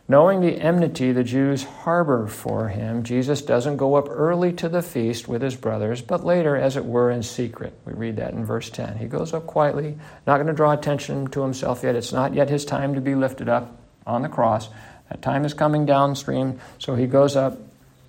Knowing 0.10 0.42
the 0.42 0.60
enmity 0.60 1.12
the 1.12 1.24
Jews 1.24 1.64
harbor 1.64 2.28
for 2.28 2.70
him, 2.70 3.04
Jesus 3.04 3.44
doesn't 3.44 3.78
go 3.78 3.94
up 3.94 4.08
early 4.10 4.52
to 4.54 4.68
the 4.68 4.82
feast 4.82 5.28
with 5.28 5.44
his 5.44 5.56
brothers, 5.56 6.02
but 6.02 6.26
later, 6.26 6.56
as 6.56 6.76
it 6.76 6.84
were, 6.84 7.12
in 7.12 7.22
secret. 7.22 7.74
We 7.86 7.94
read 7.94 8.16
that 8.18 8.34
in 8.34 8.44
verse 8.44 8.72
10. 8.72 8.98
He 8.98 9.06
goes 9.06 9.34
up 9.34 9.46
quietly, 9.46 10.00
not 10.26 10.38
going 10.38 10.48
to 10.48 10.54
draw 10.54 10.72
attention 10.72 11.28
to 11.28 11.44
himself 11.44 11.84
yet. 11.84 11.96
It's 11.96 12.12
not 12.12 12.34
yet 12.34 12.50
his 12.50 12.66
time 12.66 12.96
to 12.96 13.02
be 13.02 13.14
lifted 13.14 13.48
up 13.48 13.80
on 14.08 14.24
the 14.24 14.30
cross. 14.30 14.70
That 15.10 15.22
time 15.22 15.46
is 15.46 15.54
coming 15.54 15.86
downstream, 15.86 16.60
so 16.80 16.96
he 16.96 17.06
goes 17.06 17.36
up 17.36 17.60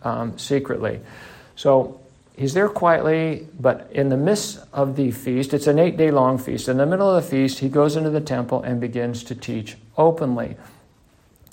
um, 0.03 0.39
secretly. 0.39 1.01
So 1.57 2.01
he's 2.37 2.55
there 2.55 2.69
quietly, 2.69 3.47
but 3.59 3.89
in 3.93 4.09
the 4.09 4.17
midst 4.17 4.61
of 4.73 4.97
the 4.97 5.11
feast, 5.11 5.53
it's 5.53 5.67
an 5.67 5.79
eight 5.79 5.97
day 5.97 6.11
long 6.11 6.39
feast. 6.39 6.69
In 6.69 6.79
the 6.79 6.87
middle 6.87 7.15
of 7.15 7.23
the 7.23 7.29
feast, 7.29 7.59
he 7.59 7.69
goes 7.69 7.97
into 7.97 8.11
the 8.11 8.21
temple 8.21 8.63
and 8.63 8.81
begins 8.81 9.25
to 9.25 9.35
teach 9.35 9.77
openly. 9.97 10.57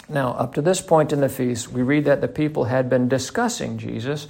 Now, 0.09 0.29
up 0.31 0.53
to 0.53 0.61
this 0.61 0.79
point 0.79 1.11
in 1.11 1.19
the 1.19 1.29
feast, 1.29 1.69
we 1.69 1.81
read 1.81 2.05
that 2.05 2.21
the 2.21 2.29
people 2.29 2.65
had 2.65 2.89
been 2.89 3.09
discussing 3.09 3.77
Jesus, 3.77 4.27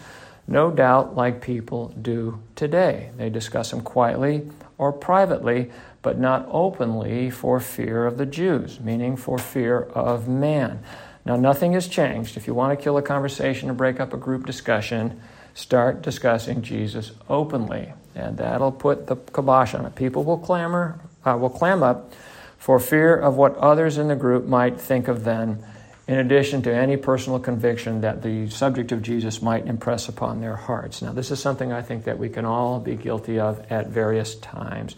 no 0.47 0.71
doubt 0.71 1.15
like 1.15 1.41
people 1.41 1.89
do 2.01 2.39
today. 2.55 3.11
They 3.15 3.29
discuss 3.29 3.71
him 3.71 3.81
quietly 3.81 4.49
or 4.79 4.91
privately, 4.91 5.71
but 6.01 6.17
not 6.17 6.47
openly 6.49 7.29
for 7.29 7.59
fear 7.59 8.07
of 8.07 8.17
the 8.17 8.25
Jews, 8.25 8.79
meaning 8.79 9.15
for 9.15 9.37
fear 9.37 9.81
of 9.81 10.27
man. 10.27 10.79
Now, 11.27 11.35
nothing 11.35 11.73
has 11.73 11.89
changed. 11.89 12.37
If 12.37 12.47
you 12.47 12.53
want 12.53 12.79
to 12.79 12.81
kill 12.81 12.95
a 12.97 13.01
conversation 13.01 13.69
or 13.69 13.73
break 13.73 13.99
up 13.99 14.13
a 14.13 14.17
group 14.17 14.45
discussion, 14.45 15.19
start 15.53 16.01
discussing 16.01 16.61
Jesus 16.61 17.11
openly, 17.27 17.91
and 18.15 18.37
that'll 18.37 18.71
put 18.71 19.07
the 19.07 19.17
kibosh 19.17 19.73
on 19.73 19.85
it. 19.85 19.93
People 19.93 20.23
will 20.23 20.37
clamor, 20.37 21.01
uh, 21.25 21.35
will 21.37 21.49
clam 21.49 21.83
up 21.83 22.13
for 22.57 22.79
fear 22.79 23.13
of 23.13 23.35
what 23.35 23.57
others 23.57 23.97
in 23.97 24.07
the 24.07 24.15
group 24.15 24.45
might 24.45 24.79
think 24.79 25.09
of 25.09 25.25
them, 25.25 25.61
in 26.07 26.17
addition 26.17 26.61
to 26.61 26.73
any 26.73 26.95
personal 26.95 27.39
conviction 27.39 27.99
that 27.99 28.21
the 28.21 28.49
subject 28.49 28.93
of 28.93 29.01
Jesus 29.01 29.41
might 29.41 29.67
impress 29.67 30.07
upon 30.07 30.39
their 30.39 30.55
hearts. 30.55 31.01
Now, 31.01 31.11
this 31.11 31.29
is 31.29 31.41
something 31.41 31.73
I 31.73 31.81
think 31.81 32.05
that 32.05 32.17
we 32.17 32.29
can 32.29 32.45
all 32.45 32.79
be 32.79 32.95
guilty 32.95 33.37
of 33.37 33.69
at 33.69 33.87
various 33.87 34.35
times 34.35 34.95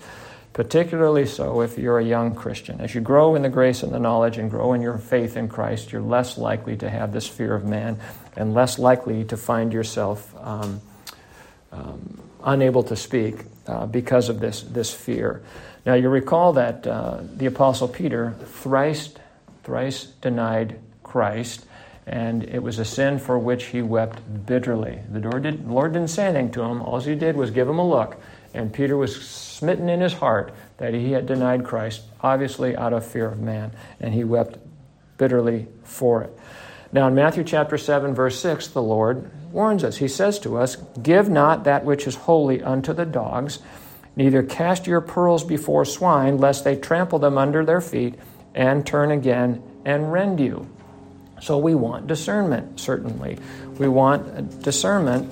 particularly 0.59 1.25
so 1.25 1.61
if 1.61 1.77
you're 1.77 1.99
a 1.99 2.03
young 2.03 2.35
Christian. 2.35 2.81
As 2.81 2.93
you 2.93 2.99
grow 2.99 3.35
in 3.35 3.43
the 3.43 3.49
grace 3.49 3.81
and 3.81 3.93
the 3.93 3.97
knowledge 3.97 4.37
and 4.37 4.51
grow 4.51 4.73
in 4.73 4.81
your 4.81 4.97
faith 4.97 5.37
in 5.37 5.47
Christ, 5.47 5.93
you're 5.93 6.01
less 6.01 6.37
likely 6.37 6.75
to 6.75 6.89
have 6.89 7.13
this 7.13 7.25
fear 7.25 7.55
of 7.55 7.63
man 7.63 7.97
and 8.35 8.53
less 8.53 8.77
likely 8.77 9.23
to 9.23 9.37
find 9.37 9.71
yourself 9.71 10.35
um, 10.37 10.81
um, 11.71 12.21
unable 12.43 12.83
to 12.83 12.97
speak 12.97 13.35
uh, 13.67 13.85
because 13.85 14.27
of 14.27 14.41
this, 14.41 14.61
this 14.63 14.93
fear. 14.93 15.41
Now, 15.85 15.93
you 15.93 16.09
recall 16.09 16.51
that 16.51 16.85
uh, 16.85 17.21
the 17.37 17.45
Apostle 17.45 17.87
Peter 17.87 18.35
thrice, 18.43 19.13
thrice 19.63 20.07
denied 20.19 20.77
Christ, 21.03 21.65
and 22.05 22.43
it 22.43 22.61
was 22.61 22.79
a 22.79 22.85
sin 22.85 23.17
for 23.17 23.39
which 23.39 23.67
he 23.67 23.81
wept 23.81 24.19
bitterly. 24.45 24.99
The 25.09 25.21
Lord, 25.21 25.43
did, 25.43 25.69
Lord 25.69 25.93
didn't 25.93 26.09
say 26.09 26.25
anything 26.25 26.51
to 26.51 26.63
him, 26.63 26.81
all 26.81 26.99
he 26.99 27.15
did 27.15 27.37
was 27.37 27.49
give 27.49 27.69
him 27.69 27.79
a 27.79 27.87
look 27.87 28.19
and 28.53 28.73
Peter 28.73 28.97
was 28.97 29.25
smitten 29.25 29.89
in 29.89 30.01
his 30.01 30.13
heart 30.13 30.53
that 30.77 30.93
he 30.93 31.11
had 31.11 31.25
denied 31.25 31.65
Christ, 31.65 32.03
obviously 32.21 32.75
out 32.75 32.93
of 32.93 33.05
fear 33.05 33.27
of 33.27 33.39
man, 33.39 33.71
and 33.99 34.13
he 34.13 34.23
wept 34.23 34.57
bitterly 35.17 35.67
for 35.83 36.23
it. 36.23 36.37
Now, 36.91 37.07
in 37.07 37.15
Matthew 37.15 37.43
chapter 37.43 37.77
7, 37.77 38.15
verse 38.15 38.39
6, 38.39 38.69
the 38.69 38.81
Lord 38.81 39.29
warns 39.51 39.83
us. 39.83 39.97
He 39.97 40.07
says 40.07 40.39
to 40.39 40.57
us, 40.57 40.77
Give 41.01 41.29
not 41.29 41.65
that 41.65 41.85
which 41.85 42.07
is 42.07 42.15
holy 42.15 42.63
unto 42.63 42.93
the 42.93 43.05
dogs, 43.05 43.59
neither 44.15 44.41
cast 44.41 44.87
your 44.87 45.01
pearls 45.01 45.43
before 45.43 45.85
swine, 45.85 46.37
lest 46.39 46.63
they 46.63 46.75
trample 46.75 47.19
them 47.19 47.37
under 47.37 47.63
their 47.63 47.81
feet 47.81 48.15
and 48.55 48.85
turn 48.85 49.11
again 49.11 49.61
and 49.85 50.11
rend 50.11 50.39
you. 50.39 50.67
So 51.41 51.57
we 51.57 51.75
want 51.75 52.07
discernment, 52.07 52.79
certainly. 52.79 53.37
We 53.77 53.87
want 53.87 54.61
discernment 54.63 55.31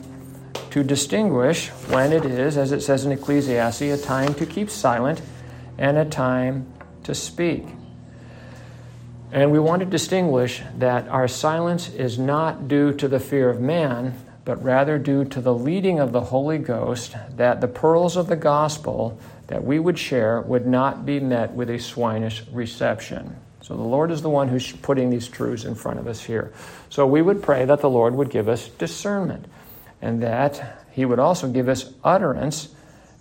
to 0.71 0.83
distinguish 0.83 1.69
when 1.89 2.13
it 2.13 2.25
is, 2.25 2.57
as 2.57 2.71
it 2.71 2.81
says 2.81 3.05
in 3.05 3.11
Ecclesiastes, 3.11 3.81
a 3.81 3.97
time 3.97 4.33
to 4.35 4.45
keep 4.45 4.69
silent 4.69 5.21
and 5.77 5.97
a 5.97 6.05
time 6.05 6.65
to 7.03 7.13
speak. 7.15 7.65
And 9.31 9.51
we 9.51 9.59
want 9.59 9.81
to 9.81 9.85
distinguish 9.85 10.61
that 10.77 11.07
our 11.09 11.27
silence 11.27 11.89
is 11.89 12.17
not 12.17 12.67
due 12.67 12.93
to 12.93 13.07
the 13.07 13.19
fear 13.19 13.49
of 13.49 13.59
man, 13.59 14.17
but 14.45 14.63
rather 14.63 14.97
due 14.97 15.25
to 15.25 15.41
the 15.41 15.53
leading 15.53 15.99
of 15.99 16.13
the 16.13 16.21
Holy 16.21 16.57
Ghost, 16.57 17.15
that 17.35 17.59
the 17.59 17.67
pearls 17.67 18.15
of 18.15 18.27
the 18.27 18.35
gospel 18.37 19.19
that 19.47 19.63
we 19.63 19.79
would 19.79 19.99
share 19.99 20.41
would 20.41 20.65
not 20.65 21.05
be 21.05 21.19
met 21.19 21.51
with 21.53 21.69
a 21.69 21.79
swinish 21.79 22.43
reception. 22.51 23.35
So 23.61 23.75
the 23.75 23.83
Lord 23.83 24.11
is 24.11 24.21
the 24.21 24.29
one 24.29 24.47
who's 24.47 24.71
putting 24.71 25.09
these 25.09 25.27
truths 25.27 25.65
in 25.65 25.75
front 25.75 25.99
of 25.99 26.07
us 26.07 26.23
here. 26.23 26.53
So 26.89 27.05
we 27.05 27.21
would 27.21 27.43
pray 27.43 27.65
that 27.65 27.81
the 27.81 27.89
Lord 27.89 28.15
would 28.15 28.29
give 28.29 28.47
us 28.47 28.69
discernment 28.69 29.45
and 30.01 30.21
that 30.23 30.85
He 30.91 31.05
would 31.05 31.19
also 31.19 31.49
give 31.49 31.69
us 31.69 31.93
utterance 32.03 32.69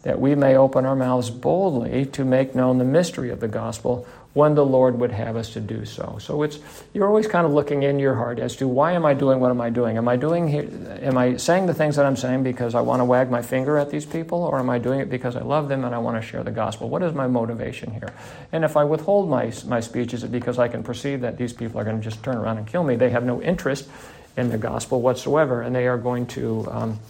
that 0.07 0.21
we 0.21 0.37
may 0.37 0.57
open 0.57 0.87
our 0.87 0.95
mouths 0.95 1.31
boldly 1.31 2.07
to 2.07 2.25
make 2.25 2.55
known 2.55 2.79
the 2.79 2.85
mystery 2.85 3.29
of 3.31 3.41
the 3.41 3.49
gospel 3.49 4.07
when 4.35 4.55
the 4.55 4.65
Lord 4.65 5.01
would 5.01 5.11
have 5.11 5.35
us 5.35 5.55
to 5.55 5.61
do 5.61 5.85
so. 5.85 6.19
So 6.21 6.43
it's 6.43 6.61
you're 6.93 7.09
always 7.09 7.27
kind 7.27 7.47
of 7.47 7.53
looking 7.53 7.83
in 7.83 7.99
your 7.99 8.15
heart 8.15 8.39
as 8.39 8.55
to 8.57 8.69
why 8.69 8.93
am 8.93 9.05
I 9.05 9.15
doing 9.15 9.41
what 9.41 9.51
am 9.51 9.61
I 9.63 9.71
doing? 9.71 9.97
Am 9.97 10.07
I 10.07 10.15
doing 10.17 10.55
am 10.55 11.19
I 11.19 11.39
saying 11.39 11.67
the 11.67 11.75
things 11.75 11.97
that 11.97 12.05
I'm 12.05 12.15
saying 12.15 12.45
because 12.45 12.75
I 12.75 12.83
want 12.83 13.01
to 13.01 13.05
wag 13.05 13.31
my 13.31 13.41
finger 13.41 13.79
at 13.79 13.91
these 13.91 14.05
people 14.05 14.45
or 14.45 14.59
am 14.59 14.69
I 14.69 14.79
doing 14.79 15.01
it 15.01 15.09
because 15.09 15.35
I 15.35 15.41
love 15.41 15.69
them 15.69 15.85
and 15.85 15.95
I 15.95 15.99
want 15.99 16.23
to 16.23 16.29
share 16.29 16.45
the 16.45 16.51
gospel? 16.51 16.91
What 16.91 17.03
is 17.03 17.15
my 17.15 17.27
motivation 17.27 17.91
here? 17.91 18.13
And 18.53 18.63
if 18.63 18.77
I 18.77 18.85
withhold 18.85 19.29
my 19.29 19.51
my 19.67 19.81
speech 19.81 20.13
is 20.13 20.23
it 20.23 20.31
because 20.31 20.59
I 20.59 20.69
can 20.69 20.83
perceive 20.85 21.23
that 21.23 21.39
these 21.39 21.55
people 21.55 21.81
are 21.81 21.85
going 21.85 21.97
to 21.97 22.05
just 22.05 22.23
turn 22.23 22.37
around 22.37 22.59
and 22.59 22.67
kill 22.67 22.85
me? 22.85 22.95
They 22.95 23.11
have 23.11 23.25
no 23.25 23.41
interest 23.41 23.89
in 24.37 24.51
the 24.51 24.59
gospel 24.59 25.01
whatsoever 25.01 25.63
and 25.63 25.75
they 25.75 25.87
are 25.87 25.99
going 25.99 26.27
to 26.27 26.67
um, 26.71 27.01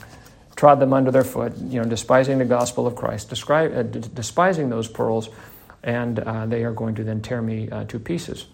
trod 0.57 0.81
them 0.81 0.93
under 0.93 1.11
their 1.11 1.25
foot, 1.25 1.57
you 1.59 1.81
know, 1.81 1.89
despising 1.89 2.39
the 2.39 2.45
gospel 2.45 2.87
of 2.87 2.97
Christ, 2.97 3.29
describe, 3.29 3.77
uh, 3.77 3.83
d- 3.83 4.01
despising 4.15 4.71
those 4.71 4.89
pearls, 4.89 5.29
and 5.83 6.19
uh, 6.19 6.47
they 6.47 6.65
are 6.65 6.73
going 6.73 6.95
to 6.97 7.05
then 7.05 7.21
tear 7.21 7.43
me 7.43 7.71
uh, 7.71 7.85
to 7.85 7.99
pieces. 7.99 8.47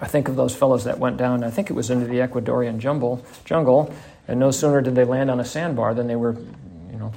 I 0.00 0.06
think 0.06 0.28
of 0.28 0.36
those 0.36 0.54
fellows 0.54 0.84
that 0.84 0.98
went 0.98 1.16
down, 1.16 1.42
I 1.42 1.50
think 1.50 1.68
it 1.68 1.72
was 1.72 1.90
into 1.90 2.06
the 2.06 2.18
Ecuadorian 2.18 2.78
jungle, 2.78 3.24
jungle, 3.44 3.92
and 4.28 4.38
no 4.38 4.50
sooner 4.50 4.80
did 4.80 4.94
they 4.94 5.04
land 5.04 5.30
on 5.30 5.40
a 5.40 5.44
sandbar 5.44 5.94
than 5.94 6.06
they 6.06 6.16
were, 6.16 6.34
you 6.90 6.98
know, 6.98 7.12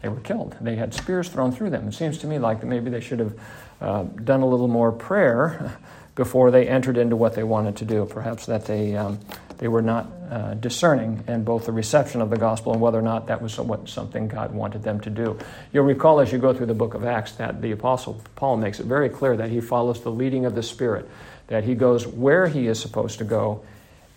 they 0.00 0.08
were 0.08 0.20
killed. 0.20 0.54
They 0.60 0.76
had 0.76 0.92
spears 0.92 1.28
thrown 1.28 1.50
through 1.50 1.70
them. 1.70 1.88
It 1.88 1.94
seems 1.94 2.18
to 2.18 2.26
me 2.26 2.38
like 2.38 2.62
maybe 2.62 2.90
they 2.90 3.00
should 3.00 3.20
have 3.20 3.40
uh, 3.80 4.02
done 4.02 4.42
a 4.42 4.46
little 4.46 4.68
more 4.68 4.92
prayer 4.92 5.78
before 6.14 6.50
they 6.50 6.68
entered 6.68 6.98
into 6.98 7.16
what 7.16 7.34
they 7.34 7.42
wanted 7.42 7.76
to 7.76 7.84
do. 7.84 8.04
Perhaps 8.04 8.46
that 8.46 8.66
they 8.66 8.94
um, 8.96 9.18
they 9.58 9.68
were 9.68 9.82
not 9.82 10.10
uh, 10.30 10.54
discerning 10.54 11.22
in 11.28 11.44
both 11.44 11.66
the 11.66 11.72
reception 11.72 12.20
of 12.20 12.30
the 12.30 12.36
gospel 12.36 12.72
and 12.72 12.80
whether 12.80 12.98
or 12.98 13.02
not 13.02 13.26
that 13.26 13.40
was 13.40 13.58
what, 13.58 13.88
something 13.88 14.28
God 14.28 14.52
wanted 14.52 14.82
them 14.82 15.00
to 15.00 15.10
do. 15.10 15.38
You'll 15.72 15.84
recall 15.84 16.20
as 16.20 16.32
you 16.32 16.38
go 16.38 16.52
through 16.52 16.66
the 16.66 16.74
book 16.74 16.94
of 16.94 17.04
Acts 17.04 17.32
that 17.32 17.62
the 17.62 17.72
Apostle 17.72 18.20
Paul 18.36 18.56
makes 18.56 18.80
it 18.80 18.86
very 18.86 19.08
clear 19.08 19.36
that 19.36 19.50
he 19.50 19.60
follows 19.60 20.00
the 20.02 20.10
leading 20.10 20.44
of 20.44 20.54
the 20.54 20.62
Spirit, 20.62 21.08
that 21.48 21.64
he 21.64 21.74
goes 21.74 22.06
where 22.06 22.46
he 22.46 22.66
is 22.66 22.80
supposed 22.80 23.18
to 23.18 23.24
go 23.24 23.64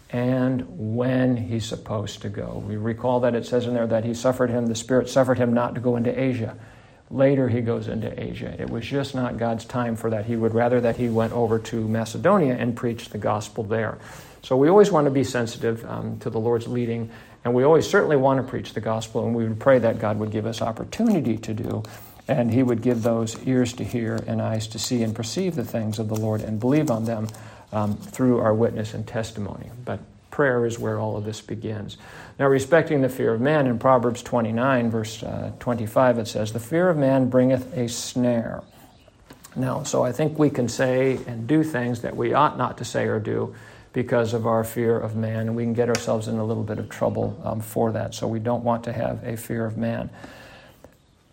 and 0.10 0.66
when 0.96 1.36
he's 1.36 1.66
supposed 1.66 2.22
to 2.22 2.30
go. 2.30 2.64
We 2.66 2.78
recall 2.78 3.20
that 3.22 3.36
it 3.36 3.46
says 3.46 3.66
in 3.66 3.74
there 3.74 3.88
that 3.88 4.06
he 4.06 4.14
suffered 4.14 4.50
him, 4.50 4.68
the 4.68 4.76
Spirit 4.76 5.10
suffered 5.10 5.38
him 5.38 5.54
not 5.54 5.76
to 5.76 5.82
go 5.82 5.98
into 5.98 6.18
Asia. 6.18 6.56
Later, 7.10 7.48
he 7.48 7.62
goes 7.62 7.88
into 7.88 8.22
Asia. 8.22 8.54
It 8.60 8.70
was 8.70 8.86
just 8.86 9.16
not 9.16 9.38
God's 9.38 9.64
time 9.64 9.96
for 9.96 10.10
that. 10.10 10.26
He 10.26 10.36
would 10.36 10.54
rather 10.54 10.82
that 10.82 10.98
he 10.98 11.08
went 11.08 11.32
over 11.32 11.58
to 11.60 11.88
Macedonia 11.88 12.56
and 12.56 12.76
preached 12.76 13.12
the 13.12 13.18
gospel 13.18 13.64
there. 13.64 13.98
So 14.48 14.56
we 14.56 14.70
always 14.70 14.92
want 14.92 15.04
to 15.04 15.12
be 15.12 15.26
sensitive 15.26 15.84
um, 15.84 16.20
to 16.20 16.30
the 16.30 16.40
Lord's 16.40 16.70
leading, 16.70 17.10
and 17.44 17.54
we 17.54 17.66
always 17.66 17.86
certainly 17.86 18.16
want 18.16 18.38
to 18.38 18.50
preach 18.50 18.72
the 18.72 18.80
gospel, 18.80 19.26
and 19.26 19.36
we 19.36 19.46
would 19.46 19.60
pray 19.60 19.78
that 19.80 20.00
God 20.00 20.20
would 20.20 20.32
give 20.32 20.46
us 20.46 20.62
opportunity 20.62 21.38
to 21.40 21.54
do, 21.54 21.84
and 22.30 22.54
He 22.54 22.64
would 22.64 22.82
give 22.82 23.04
those 23.04 23.38
ears 23.46 23.74
to 23.74 23.84
hear 23.84 24.16
and 24.26 24.42
eyes 24.42 24.66
to 24.68 24.80
see 24.80 25.04
and 25.04 25.14
perceive 25.14 25.56
the 25.56 25.66
things 25.66 26.00
of 26.00 26.08
the 26.08 26.16
Lord 26.16 26.40
and 26.40 26.62
believe 26.62 26.90
on 26.90 27.04
them 27.04 27.28
um, 27.74 27.98
through 27.98 28.40
our 28.40 28.54
witness 28.54 28.94
and 28.94 29.06
testimony. 29.06 29.70
But 29.84 30.00
prayer 30.32 30.66
is 30.66 30.80
where 30.80 30.98
all 30.98 31.18
of 31.18 31.26
this 31.26 31.42
begins. 31.42 31.98
Now, 32.40 32.48
respecting 32.48 33.02
the 33.02 33.10
fear 33.10 33.34
of 33.34 33.42
man, 33.42 33.68
in 33.68 33.78
Proverbs 33.78 34.24
29, 34.24 34.90
verse 34.90 35.24
uh, 35.24 35.52
25, 35.60 36.20
it 36.20 36.28
says, 36.30 36.54
The 36.54 36.62
fear 36.62 36.88
of 36.90 36.96
man 36.96 37.30
bringeth 37.30 37.76
a 37.76 37.90
snare. 37.90 38.64
Now, 39.58 39.84
so 39.84 40.06
I 40.06 40.14
think 40.14 40.40
we 40.40 40.50
can 40.50 40.70
say 40.70 41.20
and 41.28 41.48
do 41.48 41.66
things 41.66 42.04
that 42.04 42.16
we 42.16 42.34
ought 42.34 42.58
not 42.58 42.78
to 42.78 42.86
say 42.86 43.08
or 43.08 43.20
do 43.20 43.54
because 43.98 44.36
of 44.36 44.46
our 44.46 44.64
fear 44.64 44.96
of 44.96 45.16
man, 45.16 45.48
and 45.48 45.56
we 45.56 45.64
can 45.64 45.74
get 45.74 45.90
ourselves 45.90 46.28
in 46.28 46.38
a 46.38 46.46
little 46.46 46.62
bit 46.62 46.78
of 46.78 46.88
trouble 46.88 47.36
um, 47.44 47.60
for 47.60 47.92
that. 47.92 48.14
So 48.14 48.28
we 48.28 48.38
don't 48.38 48.64
want 48.64 48.84
to 48.84 48.94
have 48.94 49.24
a 49.24 49.36
fear 49.36 49.66
of 49.66 49.76
man. 49.76 50.12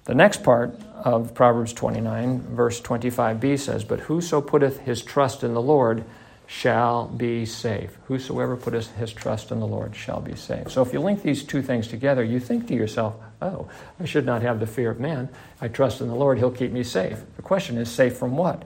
The 0.04 0.14
next 0.14 0.42
part 0.42 0.74
of 0.94 1.34
Proverbs 1.34 1.74
29, 1.74 2.40
verse 2.40 2.80
25b 2.80 3.58
says, 3.58 3.84
But 3.84 4.00
whoso 4.00 4.40
putteth 4.40 4.80
his 4.80 5.02
trust 5.02 5.44
in 5.44 5.52
the 5.52 5.60
Lord 5.60 6.04
shall 6.46 7.06
be 7.08 7.44
safe. 7.44 7.98
Whosoever 8.06 8.56
putteth 8.56 8.96
his 8.96 9.12
trust 9.12 9.50
in 9.50 9.60
the 9.60 9.66
Lord 9.66 9.94
shall 9.94 10.20
be 10.20 10.34
safe. 10.34 10.70
So 10.70 10.80
if 10.80 10.90
you 10.94 11.00
link 11.00 11.20
these 11.20 11.44
two 11.44 11.60
things 11.60 11.86
together, 11.86 12.24
you 12.24 12.40
think 12.40 12.66
to 12.68 12.74
yourself, 12.74 13.14
oh, 13.42 13.68
I 14.00 14.06
should 14.06 14.24
not 14.24 14.40
have 14.40 14.58
the 14.58 14.66
fear 14.66 14.90
of 14.90 14.98
man. 14.98 15.28
I 15.60 15.68
trust 15.68 16.00
in 16.00 16.08
the 16.08 16.14
Lord, 16.14 16.38
he'll 16.38 16.50
keep 16.50 16.72
me 16.72 16.82
safe. 16.82 17.18
The 17.36 17.42
question 17.42 17.76
is, 17.76 17.92
safe 17.92 18.16
from 18.16 18.38
what? 18.38 18.62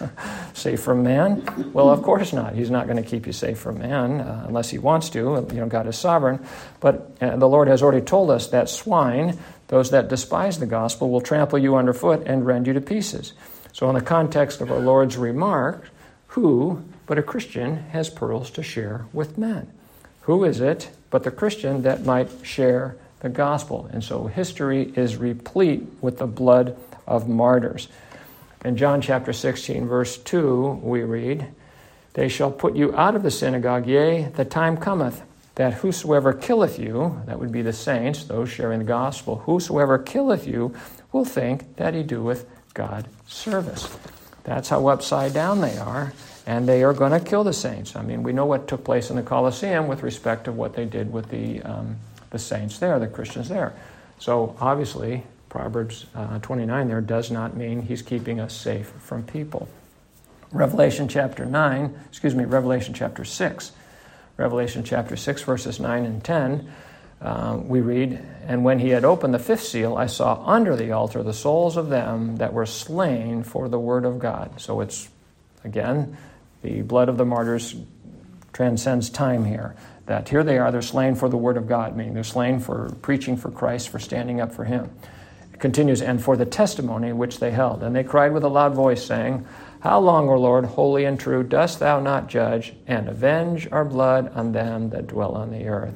safe 0.54 0.80
from 0.82 1.02
man? 1.02 1.72
Well, 1.72 1.90
of 1.90 2.02
course 2.02 2.32
not. 2.32 2.54
He's 2.54 2.70
not 2.70 2.86
going 2.86 3.02
to 3.02 3.08
keep 3.08 3.26
you 3.26 3.32
safe 3.32 3.58
from 3.58 3.78
man 3.78 4.20
uh, 4.20 4.44
unless 4.46 4.70
he 4.70 4.78
wants 4.78 5.10
to. 5.10 5.46
You 5.52 5.60
know, 5.60 5.66
God 5.66 5.86
is 5.86 5.96
sovereign. 5.96 6.44
But 6.80 7.16
uh, 7.20 7.36
the 7.36 7.48
Lord 7.48 7.68
has 7.68 7.82
already 7.82 8.04
told 8.04 8.30
us 8.30 8.48
that 8.48 8.68
swine, 8.68 9.38
those 9.68 9.90
that 9.90 10.08
despise 10.08 10.58
the 10.58 10.66
gospel, 10.66 11.10
will 11.10 11.20
trample 11.20 11.58
you 11.58 11.76
underfoot 11.76 12.26
and 12.26 12.46
rend 12.46 12.66
you 12.66 12.72
to 12.74 12.80
pieces. 12.80 13.32
So, 13.72 13.88
in 13.88 13.94
the 13.94 14.00
context 14.00 14.60
of 14.60 14.72
our 14.72 14.80
Lord's 14.80 15.16
remark, 15.16 15.88
who 16.28 16.84
but 17.06 17.18
a 17.18 17.22
Christian 17.22 17.76
has 17.90 18.10
pearls 18.10 18.50
to 18.50 18.62
share 18.62 19.06
with 19.12 19.38
men? 19.38 19.72
Who 20.22 20.44
is 20.44 20.60
it 20.60 20.90
but 21.10 21.24
the 21.24 21.30
Christian 21.30 21.82
that 21.82 22.04
might 22.04 22.28
share 22.42 22.96
the 23.20 23.30
gospel? 23.30 23.88
And 23.92 24.04
so 24.04 24.26
history 24.26 24.92
is 24.94 25.16
replete 25.16 25.86
with 26.02 26.18
the 26.18 26.26
blood 26.26 26.76
of 27.06 27.28
martyrs. 27.28 27.88
In 28.64 28.76
John 28.76 29.00
chapter 29.00 29.32
16, 29.32 29.86
verse 29.86 30.18
2, 30.18 30.80
we 30.82 31.02
read, 31.02 31.46
They 32.14 32.28
shall 32.28 32.50
put 32.50 32.74
you 32.74 32.94
out 32.96 33.14
of 33.14 33.22
the 33.22 33.30
synagogue, 33.30 33.86
yea, 33.86 34.24
the 34.24 34.44
time 34.44 34.76
cometh 34.76 35.22
that 35.54 35.74
whosoever 35.74 36.32
killeth 36.32 36.78
you, 36.78 37.20
that 37.26 37.38
would 37.38 37.52
be 37.52 37.62
the 37.62 37.72
saints, 37.72 38.24
those 38.24 38.48
sharing 38.48 38.78
the 38.78 38.84
gospel, 38.84 39.38
whosoever 39.46 39.98
killeth 39.98 40.46
you 40.46 40.74
will 41.12 41.24
think 41.24 41.76
that 41.76 41.94
he 41.94 42.02
doeth 42.02 42.46
God 42.74 43.08
service. 43.26 43.96
That's 44.44 44.68
how 44.68 44.86
upside 44.88 45.34
down 45.34 45.60
they 45.60 45.76
are, 45.78 46.12
and 46.46 46.68
they 46.68 46.82
are 46.82 46.92
going 46.92 47.12
to 47.12 47.20
kill 47.20 47.44
the 47.44 47.52
saints. 47.52 47.96
I 47.96 48.02
mean, 48.02 48.22
we 48.22 48.32
know 48.32 48.46
what 48.46 48.68
took 48.68 48.84
place 48.84 49.10
in 49.10 49.16
the 49.16 49.22
Colosseum 49.22 49.88
with 49.88 50.02
respect 50.02 50.44
to 50.44 50.52
what 50.52 50.74
they 50.74 50.84
did 50.84 51.12
with 51.12 51.28
the, 51.28 51.60
um, 51.62 51.96
the 52.30 52.38
saints 52.38 52.78
there, 52.78 52.98
the 52.98 53.08
Christians 53.08 53.48
there. 53.48 53.74
So 54.18 54.56
obviously, 54.60 55.24
Proverbs 55.48 56.06
uh, 56.14 56.38
29 56.40 56.88
there 56.88 57.00
does 57.00 57.30
not 57.30 57.56
mean 57.56 57.82
he's 57.82 58.02
keeping 58.02 58.40
us 58.40 58.54
safe 58.54 58.88
from 59.00 59.22
people. 59.22 59.68
Revelation 60.52 61.08
chapter 61.08 61.44
9, 61.44 61.98
excuse 62.08 62.34
me, 62.34 62.44
Revelation 62.44 62.94
chapter 62.94 63.24
6. 63.24 63.72
Revelation 64.36 64.84
chapter 64.84 65.16
6, 65.16 65.42
verses 65.42 65.80
9 65.80 66.04
and 66.04 66.24
10, 66.24 66.72
uh, 67.20 67.58
we 67.62 67.80
read, 67.80 68.20
And 68.46 68.64
when 68.64 68.78
he 68.78 68.90
had 68.90 69.04
opened 69.04 69.34
the 69.34 69.38
fifth 69.38 69.64
seal, 69.64 69.96
I 69.96 70.06
saw 70.06 70.42
under 70.46 70.76
the 70.76 70.92
altar 70.92 71.22
the 71.22 71.34
souls 71.34 71.76
of 71.76 71.88
them 71.88 72.36
that 72.36 72.52
were 72.52 72.66
slain 72.66 73.42
for 73.42 73.68
the 73.68 73.78
word 73.78 74.04
of 74.04 74.18
God. 74.18 74.60
So 74.60 74.80
it's, 74.80 75.08
again, 75.64 76.16
the 76.62 76.82
blood 76.82 77.08
of 77.08 77.18
the 77.18 77.24
martyrs 77.24 77.74
transcends 78.52 79.10
time 79.10 79.44
here. 79.44 79.74
That 80.06 80.28
here 80.28 80.44
they 80.44 80.58
are, 80.58 80.72
they're 80.72 80.82
slain 80.82 81.16
for 81.16 81.28
the 81.28 81.36
word 81.36 81.56
of 81.56 81.68
God, 81.68 81.96
meaning 81.96 82.14
they're 82.14 82.24
slain 82.24 82.60
for 82.60 82.94
preaching 83.02 83.36
for 83.36 83.50
Christ, 83.50 83.88
for 83.88 83.98
standing 83.98 84.40
up 84.40 84.52
for 84.52 84.64
him 84.64 84.90
continues, 85.58 86.02
and 86.02 86.22
for 86.22 86.36
the 86.36 86.46
testimony 86.46 87.12
which 87.12 87.38
they 87.38 87.50
held. 87.50 87.82
And 87.82 87.94
they 87.94 88.04
cried 88.04 88.32
with 88.32 88.44
a 88.44 88.48
loud 88.48 88.74
voice, 88.74 89.04
saying, 89.04 89.46
How 89.80 89.98
long, 90.00 90.28
O 90.28 90.36
Lord, 90.36 90.64
holy 90.64 91.04
and 91.04 91.18
true, 91.18 91.42
dost 91.42 91.80
thou 91.80 92.00
not 92.00 92.28
judge 92.28 92.74
and 92.86 93.08
avenge 93.08 93.68
our 93.70 93.84
blood 93.84 94.30
on 94.34 94.52
them 94.52 94.90
that 94.90 95.08
dwell 95.08 95.34
on 95.34 95.50
the 95.50 95.66
earth? 95.66 95.94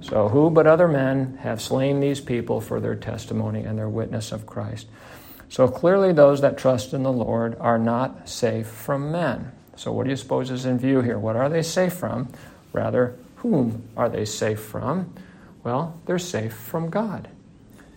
So, 0.00 0.28
who 0.28 0.50
but 0.50 0.66
other 0.66 0.88
men 0.88 1.38
have 1.42 1.60
slain 1.60 2.00
these 2.00 2.20
people 2.20 2.60
for 2.60 2.80
their 2.80 2.94
testimony 2.94 3.64
and 3.64 3.76
their 3.76 3.88
witness 3.88 4.32
of 4.32 4.46
Christ? 4.46 4.86
So 5.48 5.66
clearly, 5.66 6.12
those 6.12 6.40
that 6.42 6.58
trust 6.58 6.92
in 6.92 7.02
the 7.02 7.12
Lord 7.12 7.56
are 7.58 7.78
not 7.78 8.28
safe 8.28 8.66
from 8.66 9.10
men. 9.10 9.52
So, 9.76 9.92
what 9.92 10.04
do 10.04 10.10
you 10.10 10.16
suppose 10.16 10.50
is 10.50 10.66
in 10.66 10.78
view 10.78 11.00
here? 11.00 11.18
What 11.18 11.36
are 11.36 11.48
they 11.48 11.62
safe 11.62 11.94
from? 11.94 12.28
Rather, 12.72 13.16
whom 13.36 13.88
are 13.96 14.08
they 14.08 14.24
safe 14.24 14.60
from? 14.60 15.12
Well, 15.64 15.98
they're 16.06 16.18
safe 16.18 16.52
from 16.52 16.90
God. 16.90 17.28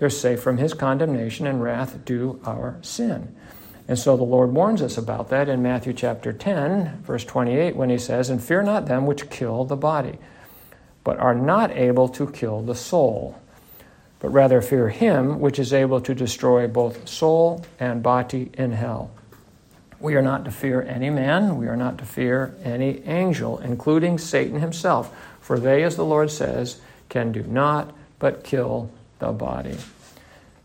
They're 0.01 0.09
safe 0.09 0.41
from 0.41 0.57
his 0.57 0.73
condemnation 0.73 1.45
and 1.45 1.61
wrath 1.61 2.03
due 2.05 2.41
our 2.43 2.79
sin. 2.81 3.35
And 3.87 3.99
so 3.99 4.17
the 4.17 4.23
Lord 4.23 4.51
warns 4.51 4.81
us 4.81 4.97
about 4.97 5.29
that 5.29 5.47
in 5.47 5.61
Matthew 5.61 5.93
chapter 5.93 6.33
10, 6.33 7.03
verse 7.03 7.23
28, 7.23 7.75
when 7.75 7.91
he 7.91 7.99
says, 7.99 8.31
And 8.31 8.43
fear 8.43 8.63
not 8.63 8.87
them 8.87 9.05
which 9.05 9.29
kill 9.29 9.63
the 9.63 9.75
body, 9.75 10.17
but 11.03 11.19
are 11.19 11.35
not 11.35 11.69
able 11.69 12.09
to 12.09 12.25
kill 12.31 12.63
the 12.63 12.73
soul, 12.73 13.39
but 14.19 14.29
rather 14.29 14.59
fear 14.59 14.89
him 14.89 15.39
which 15.39 15.59
is 15.59 15.71
able 15.71 16.01
to 16.01 16.15
destroy 16.15 16.67
both 16.67 17.07
soul 17.07 17.63
and 17.79 18.01
body 18.01 18.49
in 18.55 18.71
hell. 18.71 19.11
We 19.99 20.15
are 20.15 20.23
not 20.23 20.45
to 20.45 20.51
fear 20.51 20.81
any 20.81 21.11
man, 21.11 21.57
we 21.57 21.67
are 21.67 21.77
not 21.77 21.99
to 21.99 22.05
fear 22.05 22.55
any 22.63 23.05
angel, 23.05 23.59
including 23.59 24.17
Satan 24.17 24.61
himself, 24.61 25.15
for 25.39 25.59
they, 25.59 25.83
as 25.83 25.95
the 25.95 26.05
Lord 26.05 26.31
says, 26.31 26.81
can 27.07 27.31
do 27.31 27.43
naught 27.43 27.95
but 28.17 28.43
kill 28.43 28.89
the 29.21 29.31
body. 29.31 29.77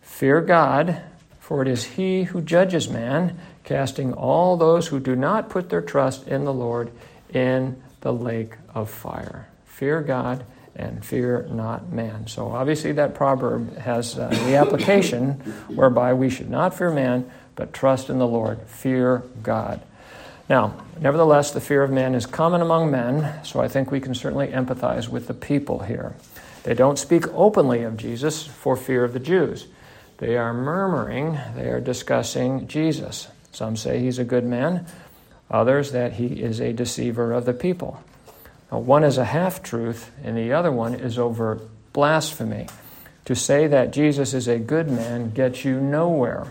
Fear 0.03 0.41
God 0.41 1.01
for 1.47 1.63
it 1.63 1.69
is 1.69 1.85
he 1.85 2.25
who 2.25 2.41
judges 2.41 2.89
man, 2.89 3.39
casting 3.63 4.13
all 4.13 4.57
those 4.57 4.89
who 4.89 4.99
do 4.99 5.15
not 5.15 5.49
put 5.49 5.71
their 5.71 5.81
trust 5.81 6.27
in 6.27 6.45
the 6.45 6.53
Lord 6.53 6.91
in 7.33 7.81
the 8.01 8.13
lake 8.13 8.55
of 8.75 8.91
fire. 8.91 9.47
Fear 9.65 10.03
God 10.03 10.45
and 10.75 11.05
fear 11.05 11.47
not 11.49 11.93
man. 11.93 12.27
So 12.27 12.49
obviously, 12.49 12.91
that 12.93 13.15
proverb 13.15 13.79
has 13.79 14.19
uh, 14.19 14.27
the 14.27 14.57
application 14.57 15.35
whereby 15.69 16.15
we 16.15 16.31
should 16.31 16.51
not 16.51 16.77
fear 16.77 16.91
man, 16.91 17.31
but 17.55 17.73
trust 17.73 18.11
in 18.11 18.19
the 18.19 18.27
Lord. 18.27 18.63
Fear 18.63 19.23
God. 19.45 19.81
Now, 20.49 20.83
nevertheless, 21.01 21.53
the 21.53 21.61
fear 21.61 21.85
of 21.85 21.93
man 21.93 22.17
is 22.17 22.27
common 22.27 22.61
among 22.61 22.91
men, 22.91 23.45
so 23.45 23.61
I 23.61 23.69
think 23.69 23.93
we 23.93 24.01
can 24.01 24.17
certainly 24.17 24.49
empathize 24.49 25.09
with 25.09 25.29
the 25.29 25.35
people 25.35 25.79
here. 25.79 26.17
They 26.67 26.75
don't 26.75 26.99
speak 26.99 27.33
openly 27.33 27.85
of 27.85 27.97
Jesus 27.97 28.45
for 28.45 28.77
fear 28.77 29.05
of 29.05 29.13
the 29.13 29.21
Jews. 29.21 29.69
They 30.19 30.37
are 30.37 30.53
murmuring, 30.53 31.39
they 31.55 31.69
are 31.69 31.81
discussing 31.81 32.67
Jesus. 32.67 33.29
Some 33.53 33.77
say 33.77 34.01
he's 34.01 34.19
a 34.19 34.25
good 34.25 34.45
man, 34.45 34.85
others 35.49 35.93
that 35.93 36.15
he 36.15 36.43
is 36.43 36.61
a 36.61 36.73
deceiver 36.73 37.33
of 37.33 37.45
the 37.45 37.53
people. 37.53 38.03
Now, 38.73 38.81
one 38.81 39.05
is 39.05 39.17
a 39.17 39.27
half 39.27 39.63
truth, 39.63 40.11
and 40.25 40.37
the 40.37 40.53
other 40.55 40.73
one 40.73 40.95
is 40.95 41.21
over 41.21 41.61
blasphemy. 41.93 42.67
To 43.27 43.37
say 43.37 43.69
that 43.69 43.93
Jesus 43.93 44.35
is 44.35 44.49
a 44.49 44.59
good 44.59 44.91
man 44.91 45.31
gets 45.31 45.65
you 45.65 45.81
nowhere. 45.81 46.49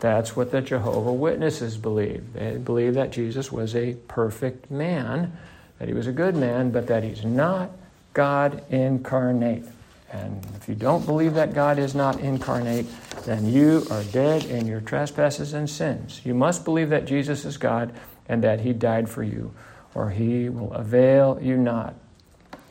That's 0.00 0.34
what 0.34 0.50
the 0.50 0.60
Jehovah 0.60 1.12
Witnesses 1.12 1.76
believe. 1.76 2.32
They 2.32 2.56
believe 2.56 2.94
that 2.94 3.12
Jesus 3.12 3.52
was 3.52 3.76
a 3.76 3.94
perfect 4.08 4.72
man, 4.72 5.36
that 5.78 5.86
he 5.86 5.94
was 5.94 6.08
a 6.08 6.12
good 6.12 6.34
man, 6.34 6.72
but 6.72 6.88
that 6.88 7.04
he's 7.04 7.24
not 7.24 7.70
God 8.16 8.64
incarnate. 8.70 9.66
And 10.10 10.42
if 10.56 10.70
you 10.70 10.74
don't 10.74 11.04
believe 11.04 11.34
that 11.34 11.52
God 11.52 11.78
is 11.78 11.94
not 11.94 12.18
incarnate, 12.18 12.86
then 13.26 13.44
you 13.44 13.86
are 13.90 14.02
dead 14.04 14.46
in 14.46 14.66
your 14.66 14.80
trespasses 14.80 15.52
and 15.52 15.68
sins. 15.68 16.22
You 16.24 16.32
must 16.32 16.64
believe 16.64 16.88
that 16.88 17.04
Jesus 17.04 17.44
is 17.44 17.58
God 17.58 17.92
and 18.26 18.42
that 18.42 18.60
He 18.60 18.72
died 18.72 19.10
for 19.10 19.22
you, 19.22 19.52
or 19.94 20.08
He 20.08 20.48
will 20.48 20.72
avail 20.72 21.38
you 21.42 21.58
not. 21.58 21.94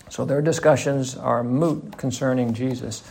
So 0.10 0.25
their 0.25 0.41
discussions 0.41 1.15
are 1.15 1.43
moot 1.43 1.95
concerning 1.95 2.55
Jesus, 2.55 3.03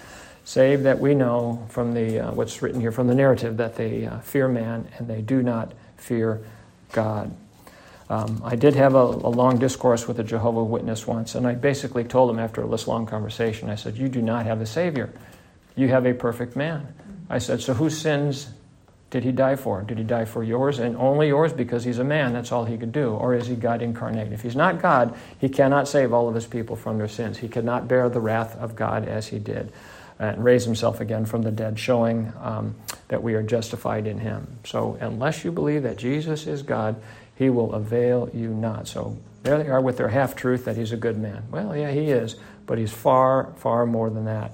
save 0.43 0.83
that 0.83 0.99
we 0.99 1.15
know 1.15 1.65
from 1.69 1.95
the 1.95 2.19
uh, 2.19 2.33
what's 2.33 2.61
written 2.63 2.81
here 2.81 2.91
from 2.91 3.07
the 3.07 3.15
narrative 3.15 3.59
that 3.59 3.77
they 3.77 4.07
uh, 4.07 4.19
fear 4.19 4.49
man 4.49 4.89
and 4.99 5.07
they 5.07 5.23
do 5.23 5.41
not 5.41 5.73
fear 5.97 6.45
God. 6.91 7.33
Um, 8.11 8.43
I 8.45 8.57
did 8.57 8.75
have 8.75 8.95
a, 8.95 8.99
a, 8.99 9.33
long 9.33 9.59
discourse 9.59 10.07
with 10.07 10.19
a 10.21 10.25
Jehovah 10.25 10.63
Witness 10.63 11.07
once, 11.07 11.35
and 11.35 11.47
I 11.47 11.55
basically 11.55 12.05
told 12.05 12.31
him 12.31 12.39
after 12.39 12.67
this 12.67 12.87
long 12.87 13.07
conversation, 13.07 13.71
I 13.71 13.77
said, 13.77 13.97
You 13.97 14.09
do 14.09 14.21
not 14.21 14.45
have 14.45 14.61
a 14.61 14.67
Savior. 14.67 15.11
You 15.75 15.89
have 15.89 16.07
a 16.07 16.13
perfect 16.13 16.55
man. 16.55 16.95
I 17.31 17.39
said, 17.39 17.63
So 17.63 17.73
whose 17.73 17.99
sins 17.99 18.51
did 19.09 19.25
he 19.25 19.33
die 19.33 19.57
for? 19.57 19.83
Did 19.83 19.97
he 19.97 20.05
die 20.05 20.27
for 20.27 20.45
yours 20.45 20.81
and 20.81 20.97
only 20.97 21.29
yours 21.29 21.53
because 21.53 21.85
he's 21.85 21.99
a 21.99 22.05
man? 22.05 22.33
That's 22.35 22.53
all 22.53 22.65
he 22.65 22.77
could 22.77 22.93
do. 22.93 23.11
Or 23.11 23.35
is 23.35 23.47
he 23.47 23.55
God 23.55 23.81
incarnate? 23.81 24.33
If 24.33 24.43
he's 24.43 24.57
not 24.57 24.83
God, 24.83 25.17
he 25.39 25.49
cannot 25.49 25.89
save 25.89 26.13
all 26.13 26.29
of 26.29 26.35
his 26.35 26.47
people 26.47 26.77
from 26.77 26.99
their 26.99 27.09
sins. 27.09 27.39
He 27.39 27.49
cannot 27.49 27.89
bear 27.89 28.09
the 28.09 28.21
wrath 28.21 28.57
of 28.57 28.77
God 28.77 29.09
as 29.09 29.29
he 29.29 29.39
did 29.39 29.73
and 30.19 30.45
raise 30.45 30.65
himself 30.65 31.01
again 31.01 31.27
from 31.27 31.43
the 31.43 31.51
dead, 31.51 31.79
showing 31.79 32.33
um, 32.41 32.75
that 33.09 33.23
we 33.23 33.35
are 33.35 33.43
justified 33.43 34.07
in 34.07 34.19
him. 34.19 34.47
So, 34.65 34.97
unless 35.01 35.45
you 35.45 35.51
believe 35.51 35.83
that 35.83 35.97
Jesus 35.97 36.47
is 36.47 36.63
God, 36.63 37.01
he 37.37 37.51
will 37.51 37.73
avail 37.73 38.31
you 38.33 38.49
not. 38.49 38.89
So 38.89 39.17
there 39.43 39.63
they 39.63 39.69
are 39.69 39.81
with 39.81 39.97
their 39.97 40.09
half 40.09 40.35
truth 40.35 40.65
that 40.65 40.77
he's 40.77 40.93
a 40.93 40.97
good 40.97 41.19
man. 41.19 41.45
Well, 41.51 41.77
yeah, 41.77 41.91
he 41.91 42.11
is, 42.11 42.37
but 42.67 42.79
he's 42.79 42.93
far, 42.93 43.53
far 43.57 43.87
more 43.87 44.11
than 44.11 44.25
that. 44.25 44.53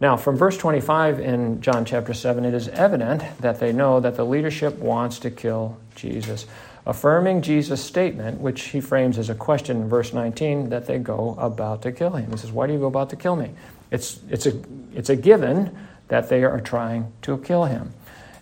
Now, 0.00 0.16
from 0.16 0.36
verse 0.36 0.58
25 0.58 1.20
in 1.20 1.60
John 1.60 1.84
chapter 1.84 2.12
7, 2.12 2.44
it 2.44 2.52
is 2.52 2.68
evident 2.68 3.22
that 3.40 3.60
they 3.60 3.72
know 3.72 4.00
that 4.00 4.16
the 4.16 4.24
leadership 4.24 4.76
wants 4.78 5.20
to 5.20 5.30
kill 5.30 5.78
Jesus, 5.94 6.46
affirming 6.84 7.42
Jesus' 7.42 7.82
statement, 7.82 8.40
which 8.40 8.64
he 8.64 8.80
frames 8.80 9.18
as 9.18 9.30
a 9.30 9.34
question 9.34 9.82
in 9.82 9.88
verse 9.88 10.12
19, 10.12 10.68
that 10.70 10.86
they 10.86 10.98
go 10.98 11.36
about 11.38 11.82
to 11.82 11.92
kill 11.92 12.10
him. 12.10 12.32
He 12.32 12.36
says, 12.36 12.50
Why 12.50 12.66
do 12.66 12.72
you 12.72 12.80
go 12.80 12.86
about 12.86 13.10
to 13.10 13.16
kill 13.16 13.36
me? 13.36 13.50
It's, 13.90 14.20
it's, 14.28 14.46
a, 14.46 14.60
it's 14.92 15.10
a 15.10 15.16
given 15.16 15.76
that 16.08 16.28
they 16.28 16.42
are 16.42 16.60
trying 16.60 17.12
to 17.22 17.38
kill 17.38 17.64
him. 17.64 17.92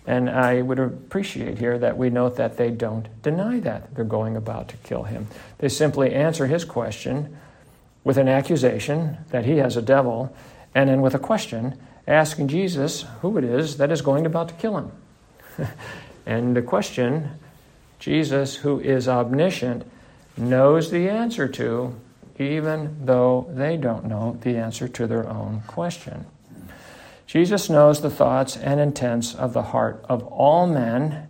And 0.05 0.29
I 0.29 0.61
would 0.61 0.79
appreciate 0.79 1.59
here 1.59 1.77
that 1.77 1.97
we 1.97 2.09
note 2.09 2.35
that 2.35 2.57
they 2.57 2.71
don't 2.71 3.07
deny 3.21 3.59
that 3.61 3.95
they're 3.95 4.03
going 4.03 4.35
about 4.35 4.67
to 4.69 4.77
kill 4.77 5.03
him. 5.03 5.27
They 5.59 5.69
simply 5.69 6.13
answer 6.13 6.47
his 6.47 6.65
question 6.65 7.37
with 8.03 8.17
an 8.17 8.27
accusation 8.27 9.17
that 9.31 9.45
he 9.45 9.57
has 9.57 9.77
a 9.77 9.81
devil, 9.81 10.35
and 10.75 10.89
then 10.89 11.01
with 11.01 11.15
a 11.15 11.19
question 11.19 11.77
asking 12.05 12.49
Jesus 12.49 13.05
who 13.21 13.37
it 13.37 13.45
is 13.45 13.77
that 13.77 13.91
is 13.91 14.01
going 14.01 14.25
about 14.25 14.49
to 14.49 14.53
kill 14.55 14.77
him. 14.77 14.91
and 16.25 16.55
the 16.55 16.61
question, 16.61 17.31
Jesus, 17.99 18.57
who 18.57 18.79
is 18.79 19.07
omniscient, 19.07 19.89
knows 20.35 20.91
the 20.91 21.09
answer 21.09 21.47
to, 21.47 21.95
even 22.39 23.05
though 23.05 23.49
they 23.53 23.77
don't 23.77 24.05
know 24.05 24.37
the 24.41 24.57
answer 24.57 24.87
to 24.89 25.07
their 25.07 25.27
own 25.29 25.61
question. 25.67 26.25
Jesus 27.33 27.67
knows 27.67 27.99
the 27.99 28.11
thoughts 28.11 28.55
and 28.55 28.79
intents 28.79 29.33
of 29.33 29.53
the 29.53 29.63
heart 29.63 30.05
of 30.07 30.21
all 30.27 30.67
men 30.67 31.27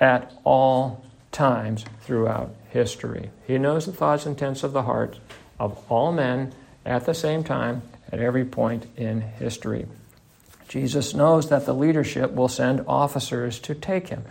at 0.00 0.32
all 0.42 1.04
times 1.30 1.84
throughout 2.00 2.52
history. 2.70 3.30
He 3.46 3.56
knows 3.56 3.86
the 3.86 3.92
thoughts 3.92 4.26
and 4.26 4.34
intents 4.34 4.64
of 4.64 4.72
the 4.72 4.82
heart 4.82 5.20
of 5.60 5.80
all 5.88 6.10
men 6.10 6.52
at 6.84 7.06
the 7.06 7.14
same 7.14 7.44
time 7.44 7.82
at 8.10 8.18
every 8.18 8.44
point 8.44 8.86
in 8.96 9.20
history. 9.20 9.86
Jesus 10.66 11.14
knows 11.14 11.48
that 11.48 11.64
the 11.64 11.74
leadership 11.74 12.32
will 12.32 12.48
send 12.48 12.84
officers 12.88 13.60
to 13.60 13.74
take 13.76 14.08
him. 14.08 14.24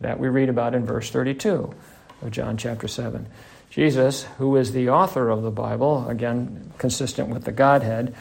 That 0.00 0.18
we 0.18 0.28
read 0.28 0.48
about 0.48 0.74
in 0.74 0.86
verse 0.86 1.10
32 1.10 1.74
of 2.22 2.30
John 2.30 2.56
chapter 2.56 2.88
7. 2.88 3.26
Jesus, 3.68 4.22
who 4.38 4.56
is 4.56 4.72
the 4.72 4.88
author 4.88 5.28
of 5.28 5.42
the 5.42 5.50
Bible, 5.50 6.08
again 6.08 6.72
consistent 6.78 7.28
with 7.28 7.44
the 7.44 7.52
Godhead, 7.52 8.14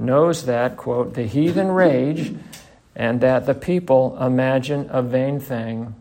knows 0.00 0.46
that, 0.46 0.76
quote, 0.76 1.14
the 1.14 1.26
heathen 1.26 1.70
rage 1.70 2.34
and 2.96 3.20
that 3.20 3.46
the 3.46 3.54
people 3.54 4.16
imagine 4.20 4.88
a 4.90 5.02
vain 5.02 5.38
thing 5.38 5.94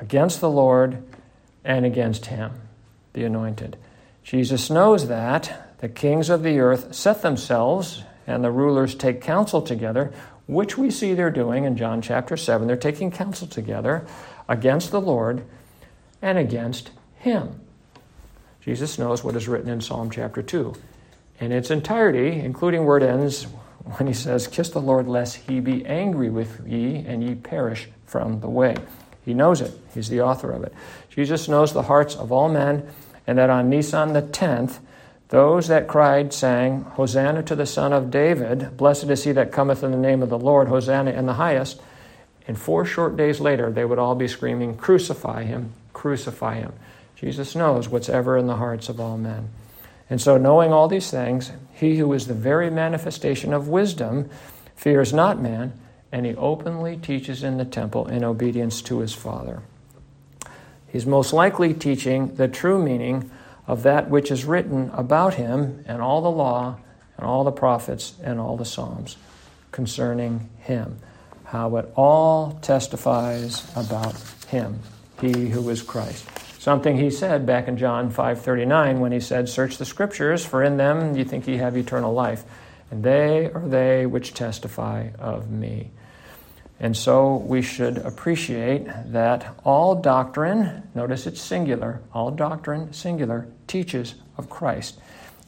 against 0.00 0.40
the 0.40 0.50
Lord 0.50 1.02
and 1.64 1.86
against 1.86 2.26
him, 2.26 2.52
the 3.12 3.24
anointed. 3.24 3.76
Jesus 4.22 4.70
knows 4.70 5.08
that 5.08 5.76
the 5.78 5.88
kings 5.88 6.30
of 6.30 6.42
the 6.42 6.58
earth 6.58 6.94
set 6.94 7.22
themselves 7.22 8.02
and 8.26 8.42
the 8.42 8.50
rulers 8.50 8.94
take 8.94 9.20
counsel 9.20 9.60
together, 9.60 10.12
which 10.46 10.78
we 10.78 10.90
see 10.90 11.14
they're 11.14 11.30
doing 11.30 11.64
in 11.64 11.76
John 11.76 12.00
chapter 12.00 12.36
7. 12.36 12.66
They're 12.66 12.76
taking 12.76 13.10
counsel 13.10 13.46
together 13.46 14.06
against 14.48 14.90
the 14.90 15.00
Lord 15.00 15.44
and 16.22 16.38
against 16.38 16.90
him. 17.18 17.60
Jesus 18.62 18.98
knows 18.98 19.22
what 19.22 19.36
is 19.36 19.46
written 19.46 19.68
in 19.68 19.82
Psalm 19.82 20.10
chapter 20.10 20.42
2 20.42 20.74
in 21.44 21.52
its 21.52 21.70
entirety, 21.70 22.40
including 22.40 22.84
where 22.84 22.96
it 22.96 23.02
ends 23.02 23.44
when 23.84 24.06
he 24.06 24.14
says, 24.14 24.46
Kiss 24.46 24.70
the 24.70 24.80
Lord, 24.80 25.06
lest 25.06 25.36
he 25.36 25.60
be 25.60 25.84
angry 25.84 26.30
with 26.30 26.66
ye, 26.66 27.04
and 27.06 27.22
ye 27.22 27.34
perish 27.34 27.88
from 28.06 28.40
the 28.40 28.48
way. 28.48 28.76
He 29.24 29.34
knows 29.34 29.60
it. 29.60 29.72
He's 29.92 30.08
the 30.08 30.22
author 30.22 30.50
of 30.50 30.64
it. 30.64 30.72
Jesus 31.10 31.48
knows 31.48 31.72
the 31.72 31.82
hearts 31.82 32.16
of 32.16 32.32
all 32.32 32.48
men, 32.48 32.88
and 33.26 33.38
that 33.38 33.50
on 33.50 33.68
Nisan 33.68 34.12
the 34.12 34.22
10th, 34.22 34.78
those 35.28 35.68
that 35.68 35.88
cried 35.88 36.32
sang, 36.32 36.82
Hosanna 36.82 37.42
to 37.44 37.56
the 37.56 37.66
Son 37.66 37.92
of 37.92 38.10
David, 38.10 38.76
blessed 38.76 39.04
is 39.04 39.24
he 39.24 39.32
that 39.32 39.52
cometh 39.52 39.82
in 39.82 39.90
the 39.90 39.96
name 39.96 40.22
of 40.22 40.28
the 40.28 40.38
Lord, 40.38 40.68
Hosanna 40.68 41.10
in 41.10 41.26
the 41.26 41.34
highest. 41.34 41.80
And 42.46 42.58
four 42.58 42.84
short 42.84 43.16
days 43.16 43.40
later, 43.40 43.70
they 43.70 43.84
would 43.84 43.98
all 43.98 44.14
be 44.14 44.28
screaming, 44.28 44.76
Crucify 44.76 45.44
him, 45.44 45.72
crucify 45.92 46.56
him. 46.56 46.72
Jesus 47.16 47.54
knows 47.54 47.88
what's 47.88 48.08
ever 48.08 48.36
in 48.36 48.46
the 48.46 48.56
hearts 48.56 48.88
of 48.88 49.00
all 49.00 49.16
men. 49.16 49.48
And 50.14 50.20
so, 50.20 50.38
knowing 50.38 50.72
all 50.72 50.86
these 50.86 51.10
things, 51.10 51.50
he 51.72 51.96
who 51.96 52.12
is 52.12 52.28
the 52.28 52.34
very 52.34 52.70
manifestation 52.70 53.52
of 53.52 53.66
wisdom 53.66 54.30
fears 54.76 55.12
not 55.12 55.42
man 55.42 55.72
and 56.12 56.24
he 56.24 56.36
openly 56.36 56.96
teaches 56.96 57.42
in 57.42 57.56
the 57.56 57.64
temple 57.64 58.06
in 58.06 58.22
obedience 58.22 58.80
to 58.82 59.00
his 59.00 59.12
Father. 59.12 59.62
He's 60.86 61.04
most 61.04 61.32
likely 61.32 61.74
teaching 61.74 62.36
the 62.36 62.46
true 62.46 62.80
meaning 62.80 63.28
of 63.66 63.82
that 63.82 64.08
which 64.08 64.30
is 64.30 64.44
written 64.44 64.88
about 64.90 65.34
him 65.34 65.84
and 65.88 66.00
all 66.00 66.22
the 66.22 66.30
law 66.30 66.78
and 67.16 67.26
all 67.26 67.42
the 67.42 67.50
prophets 67.50 68.14
and 68.22 68.38
all 68.38 68.56
the 68.56 68.64
Psalms 68.64 69.16
concerning 69.72 70.48
him, 70.60 70.96
how 71.42 71.74
it 71.74 71.92
all 71.96 72.52
testifies 72.62 73.68
about 73.74 74.14
him, 74.46 74.78
he 75.20 75.48
who 75.48 75.68
is 75.70 75.82
Christ. 75.82 76.24
Something 76.64 76.96
he 76.96 77.10
said 77.10 77.44
back 77.44 77.68
in 77.68 77.76
John 77.76 78.08
5:39 78.08 78.98
when 78.98 79.12
he 79.12 79.20
said, 79.20 79.50
"Search 79.50 79.76
the 79.76 79.84
scriptures, 79.84 80.46
for 80.46 80.62
in 80.62 80.78
them 80.78 81.14
you 81.14 81.22
think 81.22 81.46
ye 81.46 81.58
have 81.58 81.76
eternal 81.76 82.14
life, 82.14 82.42
and 82.90 83.04
they 83.04 83.50
are 83.52 83.60
they 83.60 84.06
which 84.06 84.32
testify 84.32 85.08
of 85.18 85.50
me." 85.50 85.90
And 86.80 86.96
so 86.96 87.36
we 87.36 87.60
should 87.60 87.98
appreciate 87.98 88.88
that 89.12 89.44
all 89.62 89.94
doctrine, 89.94 90.84
notice 90.94 91.26
it's 91.26 91.42
singular, 91.42 92.00
all 92.14 92.30
doctrine, 92.30 92.94
singular, 92.94 93.46
teaches 93.66 94.14
of 94.38 94.48
Christ, 94.48 94.98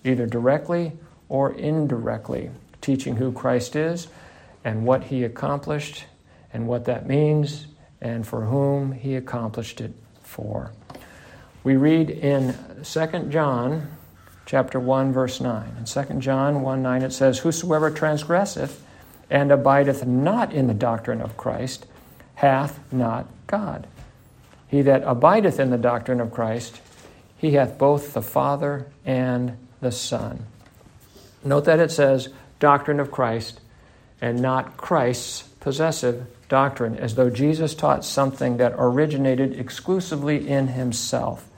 either 0.05 0.27
directly 0.27 0.93
or 1.31 1.51
indirectly, 1.51 2.51
teaching 2.83 3.17
who 3.17 3.33
Christ 3.33 3.75
is 3.75 4.09
and 4.67 4.85
what 4.85 5.05
he 5.05 5.25
accomplished 5.25 6.05
and 6.53 6.69
what 6.69 6.85
that 6.85 7.07
means 7.07 7.69
and 8.03 8.27
for 8.27 8.43
whom 8.43 8.93
he 8.93 9.17
accomplished 9.17 9.81
it 9.81 9.95
for. 10.23 10.73
We 11.67 11.75
read 11.75 12.11
in 12.11 12.55
2 12.85 13.07
John 13.29 13.89
chapter 14.45 14.79
1 14.79 15.13
verse 15.13 15.41
9. 15.41 15.79
In 15.79 15.85
2 15.85 16.21
John 16.21 16.63
1 16.63 16.81
9 16.81 17.03
it 17.03 17.13
says, 17.13 17.41
Whosoever 17.41 17.91
transgresseth 17.91 18.81
and 19.29 19.51
abideth 19.51 20.07
not 20.07 20.53
in 20.53 20.69
the 20.69 20.75
doctrine 20.75 21.21
of 21.21 21.37
Christ 21.37 21.87
hath 22.37 22.79
not 22.93 23.27
God. 23.49 23.89
He 24.69 24.81
that 24.83 25.03
abideth 25.05 25.59
in 25.59 25.71
the 25.71 25.77
doctrine 25.77 26.21
of 26.21 26.31
Christ, 26.31 26.81
he 27.37 27.55
hath 27.55 27.79
both 27.79 28.15
the 28.15 28.23
Father 28.23 28.87
and 29.05 29.57
the 29.81 29.91
Son. 29.91 30.47
Note 31.43 31.65
that 31.65 31.81
it 31.81 31.91
says 31.91 32.29
doctrine 32.61 33.01
of 33.01 33.11
Christ 33.11 33.59
and 34.21 34.41
not 34.41 34.77
Christ's 34.77 35.43
possessive 35.59 36.29
doctrine, 36.49 36.97
as 36.97 37.17
though 37.17 37.29
Jesus 37.29 37.75
taught 37.75 38.05
something 38.05 38.59
that 38.59 38.73
originated 38.79 39.59
exclusively 39.59 40.49
in 40.49 40.69
himself. 40.69 41.49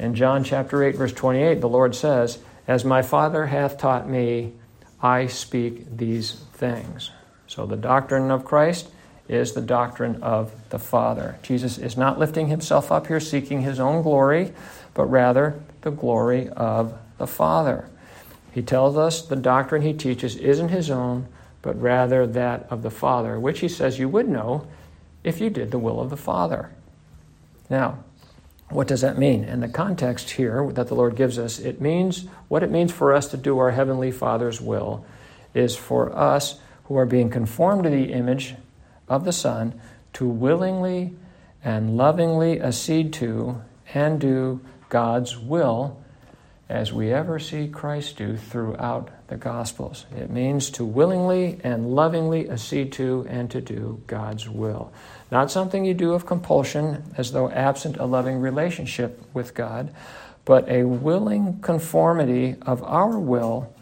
In 0.00 0.14
John 0.14 0.44
chapter 0.44 0.82
8, 0.82 0.96
verse 0.96 1.12
28, 1.12 1.60
the 1.60 1.68
Lord 1.68 1.94
says, 1.94 2.38
As 2.66 2.86
my 2.86 3.02
Father 3.02 3.44
hath 3.46 3.76
taught 3.76 4.08
me, 4.08 4.54
I 5.02 5.26
speak 5.26 5.94
these 5.94 6.32
things. 6.54 7.10
So 7.46 7.66
the 7.66 7.76
doctrine 7.76 8.30
of 8.30 8.46
Christ 8.46 8.88
is 9.28 9.52
the 9.52 9.60
doctrine 9.60 10.22
of 10.22 10.52
the 10.70 10.78
Father. 10.78 11.38
Jesus 11.42 11.76
is 11.76 11.98
not 11.98 12.18
lifting 12.18 12.48
himself 12.48 12.90
up 12.90 13.08
here 13.08 13.20
seeking 13.20 13.60
his 13.60 13.78
own 13.78 14.00
glory, 14.00 14.54
but 14.94 15.04
rather 15.04 15.60
the 15.82 15.90
glory 15.90 16.48
of 16.48 16.96
the 17.18 17.26
Father. 17.26 17.86
He 18.52 18.62
tells 18.62 18.96
us 18.96 19.20
the 19.20 19.36
doctrine 19.36 19.82
he 19.82 19.92
teaches 19.92 20.34
isn't 20.36 20.70
his 20.70 20.90
own, 20.90 21.28
but 21.60 21.78
rather 21.78 22.26
that 22.26 22.66
of 22.70 22.80
the 22.82 22.90
Father, 22.90 23.38
which 23.38 23.60
he 23.60 23.68
says 23.68 23.98
you 23.98 24.08
would 24.08 24.30
know 24.30 24.66
if 25.24 25.42
you 25.42 25.50
did 25.50 25.70
the 25.70 25.78
will 25.78 26.00
of 26.00 26.08
the 26.08 26.16
Father. 26.16 26.70
Now, 27.68 27.98
what 28.70 28.86
does 28.86 29.00
that 29.00 29.18
mean? 29.18 29.44
In 29.44 29.60
the 29.60 29.68
context 29.68 30.30
here 30.30 30.70
that 30.72 30.88
the 30.88 30.94
Lord 30.94 31.16
gives 31.16 31.38
us, 31.38 31.58
it 31.58 31.80
means 31.80 32.26
what 32.48 32.62
it 32.62 32.70
means 32.70 32.92
for 32.92 33.12
us 33.12 33.28
to 33.28 33.36
do 33.36 33.58
our 33.58 33.72
Heavenly 33.72 34.10
Father's 34.10 34.60
will 34.60 35.04
is 35.54 35.76
for 35.76 36.16
us 36.16 36.60
who 36.84 36.96
are 36.96 37.06
being 37.06 37.30
conformed 37.30 37.84
to 37.84 37.90
the 37.90 38.12
image 38.12 38.54
of 39.08 39.24
the 39.24 39.32
Son 39.32 39.80
to 40.12 40.26
willingly 40.26 41.12
and 41.64 41.96
lovingly 41.96 42.60
accede 42.60 43.12
to 43.14 43.60
and 43.92 44.20
do 44.20 44.60
God's 44.88 45.36
will 45.36 45.99
as 46.70 46.92
we 46.92 47.12
ever 47.12 47.40
see 47.40 47.66
Christ 47.66 48.16
do 48.16 48.36
throughout 48.36 49.10
the 49.26 49.36
Gospels. 49.36 50.06
It 50.16 50.30
means 50.30 50.70
to 50.70 50.84
willingly 50.84 51.60
and 51.64 51.94
lovingly 51.96 52.48
accede 52.48 52.92
to 52.92 53.26
and 53.28 53.50
to 53.50 53.60
do 53.60 54.00
God's 54.06 54.48
will. 54.48 54.92
Not 55.32 55.50
something 55.50 55.84
you 55.84 55.94
do 55.94 56.12
of 56.12 56.26
compulsion 56.26 57.12
as 57.16 57.32
though 57.32 57.50
absent 57.50 57.96
a 57.96 58.04
loving 58.04 58.38
relationship 58.38 59.20
with 59.34 59.52
God, 59.52 59.92
but 60.44 60.68
a 60.68 60.84
willing 60.84 61.60
conformity 61.60 62.54
of 62.62 62.84
our 62.84 63.18
will 63.18 63.74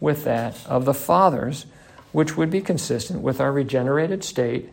with 0.00 0.24
that 0.24 0.66
of 0.66 0.84
the 0.84 0.94
Father's, 0.94 1.66
which 2.10 2.36
would 2.36 2.50
be 2.50 2.60
consistent 2.60 3.20
with 3.22 3.40
our 3.40 3.52
regenerated 3.52 4.24
state, 4.24 4.68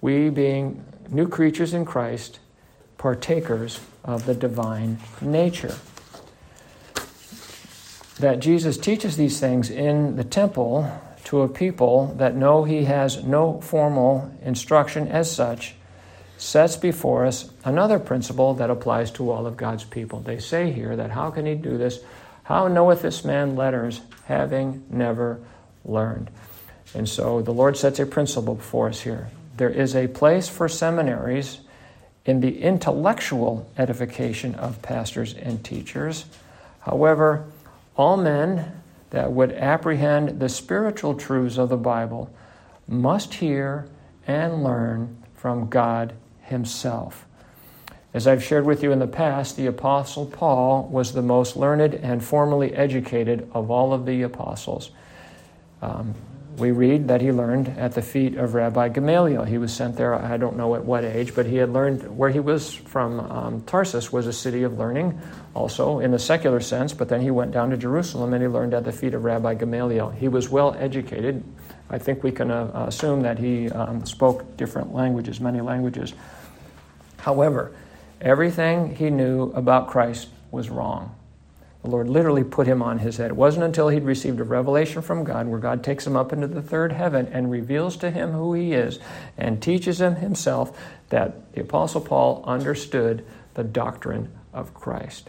we 0.00 0.30
being 0.30 0.84
new 1.08 1.28
creatures 1.28 1.74
in 1.74 1.84
Christ, 1.84 2.40
partakers 2.98 3.80
of 4.02 4.26
the 4.26 4.34
divine 4.34 4.98
nature. 5.20 5.76
That 8.20 8.40
Jesus 8.40 8.78
teaches 8.78 9.16
these 9.16 9.40
things 9.40 9.70
in 9.70 10.16
the 10.16 10.24
temple 10.24 10.90
to 11.24 11.42
a 11.42 11.48
people 11.48 12.14
that 12.18 12.36
know 12.36 12.64
he 12.64 12.84
has 12.84 13.24
no 13.24 13.60
formal 13.60 14.32
instruction 14.42 15.08
as 15.08 15.30
such 15.30 15.74
sets 16.36 16.76
before 16.76 17.24
us 17.24 17.50
another 17.64 17.98
principle 17.98 18.54
that 18.54 18.70
applies 18.70 19.10
to 19.12 19.30
all 19.30 19.46
of 19.46 19.56
God's 19.56 19.84
people. 19.84 20.20
They 20.20 20.38
say 20.38 20.70
here 20.70 20.94
that 20.96 21.10
how 21.10 21.30
can 21.30 21.46
he 21.46 21.54
do 21.54 21.78
this? 21.78 22.00
How 22.42 22.68
knoweth 22.68 23.02
this 23.02 23.24
man 23.24 23.56
letters, 23.56 24.00
having 24.26 24.84
never 24.90 25.40
learned? 25.84 26.30
And 26.94 27.08
so 27.08 27.40
the 27.40 27.52
Lord 27.52 27.76
sets 27.76 27.98
a 27.98 28.06
principle 28.06 28.54
before 28.56 28.88
us 28.88 29.00
here. 29.00 29.30
There 29.56 29.70
is 29.70 29.96
a 29.96 30.08
place 30.08 30.48
for 30.48 30.68
seminaries 30.68 31.60
in 32.26 32.40
the 32.40 32.62
intellectual 32.62 33.68
edification 33.78 34.54
of 34.54 34.82
pastors 34.82 35.34
and 35.34 35.64
teachers. 35.64 36.26
However, 36.80 37.46
all 37.96 38.16
men 38.16 38.82
that 39.10 39.32
would 39.32 39.52
apprehend 39.52 40.40
the 40.40 40.48
spiritual 40.48 41.14
truths 41.14 41.58
of 41.58 41.68
the 41.68 41.76
Bible 41.76 42.34
must 42.88 43.34
hear 43.34 43.86
and 44.26 44.64
learn 44.64 45.22
from 45.34 45.68
God 45.68 46.14
Himself. 46.42 47.26
As 48.12 48.26
I've 48.26 48.44
shared 48.44 48.64
with 48.64 48.82
you 48.82 48.92
in 48.92 49.00
the 49.00 49.06
past, 49.06 49.56
the 49.56 49.66
Apostle 49.66 50.26
Paul 50.26 50.88
was 50.88 51.12
the 51.12 51.22
most 51.22 51.56
learned 51.56 51.94
and 51.94 52.24
formally 52.24 52.72
educated 52.74 53.50
of 53.52 53.70
all 53.70 53.92
of 53.92 54.06
the 54.06 54.22
apostles. 54.22 54.90
Um, 55.82 56.14
we 56.56 56.70
read 56.70 57.08
that 57.08 57.20
he 57.20 57.32
learned 57.32 57.68
at 57.78 57.92
the 57.92 58.02
feet 58.02 58.36
of 58.36 58.54
Rabbi 58.54 58.88
Gamaliel. 58.88 59.44
He 59.44 59.58
was 59.58 59.72
sent 59.72 59.96
there, 59.96 60.14
I 60.14 60.36
don't 60.36 60.56
know 60.56 60.74
at 60.76 60.84
what 60.84 61.04
age, 61.04 61.34
but 61.34 61.46
he 61.46 61.56
had 61.56 61.72
learned 61.72 62.16
where 62.16 62.30
he 62.30 62.38
was 62.38 62.72
from. 62.72 63.20
Um, 63.20 63.62
Tarsus 63.62 64.12
was 64.12 64.26
a 64.26 64.32
city 64.32 64.62
of 64.62 64.78
learning, 64.78 65.20
also 65.54 65.98
in 65.98 66.12
the 66.12 66.18
secular 66.18 66.60
sense, 66.60 66.92
but 66.92 67.08
then 67.08 67.20
he 67.20 67.30
went 67.30 67.50
down 67.50 67.70
to 67.70 67.76
Jerusalem 67.76 68.32
and 68.34 68.42
he 68.42 68.48
learned 68.48 68.72
at 68.72 68.84
the 68.84 68.92
feet 68.92 69.14
of 69.14 69.24
Rabbi 69.24 69.54
Gamaliel. 69.54 70.10
He 70.10 70.28
was 70.28 70.48
well 70.48 70.74
educated. 70.78 71.42
I 71.90 71.98
think 71.98 72.22
we 72.22 72.30
can 72.30 72.50
uh, 72.50 72.84
assume 72.86 73.22
that 73.22 73.38
he 73.38 73.68
um, 73.70 74.06
spoke 74.06 74.56
different 74.56 74.94
languages, 74.94 75.40
many 75.40 75.60
languages. 75.60 76.14
However, 77.18 77.74
everything 78.20 78.94
he 78.94 79.10
knew 79.10 79.50
about 79.52 79.88
Christ 79.88 80.28
was 80.50 80.70
wrong. 80.70 81.14
The 81.84 81.90
Lord 81.90 82.08
literally 82.08 82.44
put 82.44 82.66
him 82.66 82.80
on 82.80 83.00
his 83.00 83.18
head. 83.18 83.30
It 83.30 83.36
wasn't 83.36 83.66
until 83.66 83.88
he'd 83.88 84.04
received 84.04 84.40
a 84.40 84.44
revelation 84.44 85.02
from 85.02 85.22
God, 85.22 85.46
where 85.48 85.60
God 85.60 85.84
takes 85.84 86.06
him 86.06 86.16
up 86.16 86.32
into 86.32 86.46
the 86.46 86.62
third 86.62 86.92
heaven 86.92 87.28
and 87.30 87.50
reveals 87.50 87.98
to 87.98 88.10
him 88.10 88.32
who 88.32 88.54
he 88.54 88.72
is 88.72 88.98
and 89.36 89.62
teaches 89.62 90.00
him 90.00 90.16
himself, 90.16 90.74
that 91.10 91.52
the 91.52 91.60
Apostle 91.60 92.00
Paul 92.00 92.42
understood 92.46 93.22
the 93.52 93.64
doctrine 93.64 94.32
of 94.54 94.72
Christ. 94.72 95.28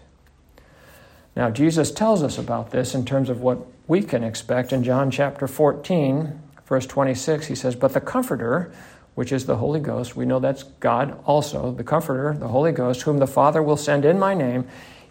Now, 1.36 1.50
Jesus 1.50 1.92
tells 1.92 2.24
us 2.24 2.38
about 2.38 2.72
this 2.72 2.96
in 2.96 3.04
terms 3.04 3.30
of 3.30 3.42
what 3.42 3.60
we 3.90 4.02
can 4.02 4.24
expect 4.24 4.72
in 4.72 4.82
John 4.82 5.12
chapter 5.12 5.48
14, 5.48 6.42
verse 6.68 6.86
26. 6.86 7.48
He 7.48 7.56
says, 7.56 7.76
But 7.76 7.92
the 7.92 8.00
Comforter, 8.00 8.72
which 9.16 9.34
is 9.34 9.46
the 9.46 9.58
Holy 9.58 9.82
Ghost, 9.82 10.16
we 10.16 10.26
know 10.26 10.40
that's 10.40 10.64
God 10.64 11.22
also, 11.26 11.74
the 11.74 11.84
Comforter, 11.84 12.34
the 12.40 12.48
Holy 12.48 12.72
Ghost, 12.72 13.02
whom 13.02 13.18
the 13.18 13.28
Father 13.28 13.62
will 13.62 13.76
send 13.76 14.06
in 14.06 14.18
my 14.18 14.34
name, 14.34 14.66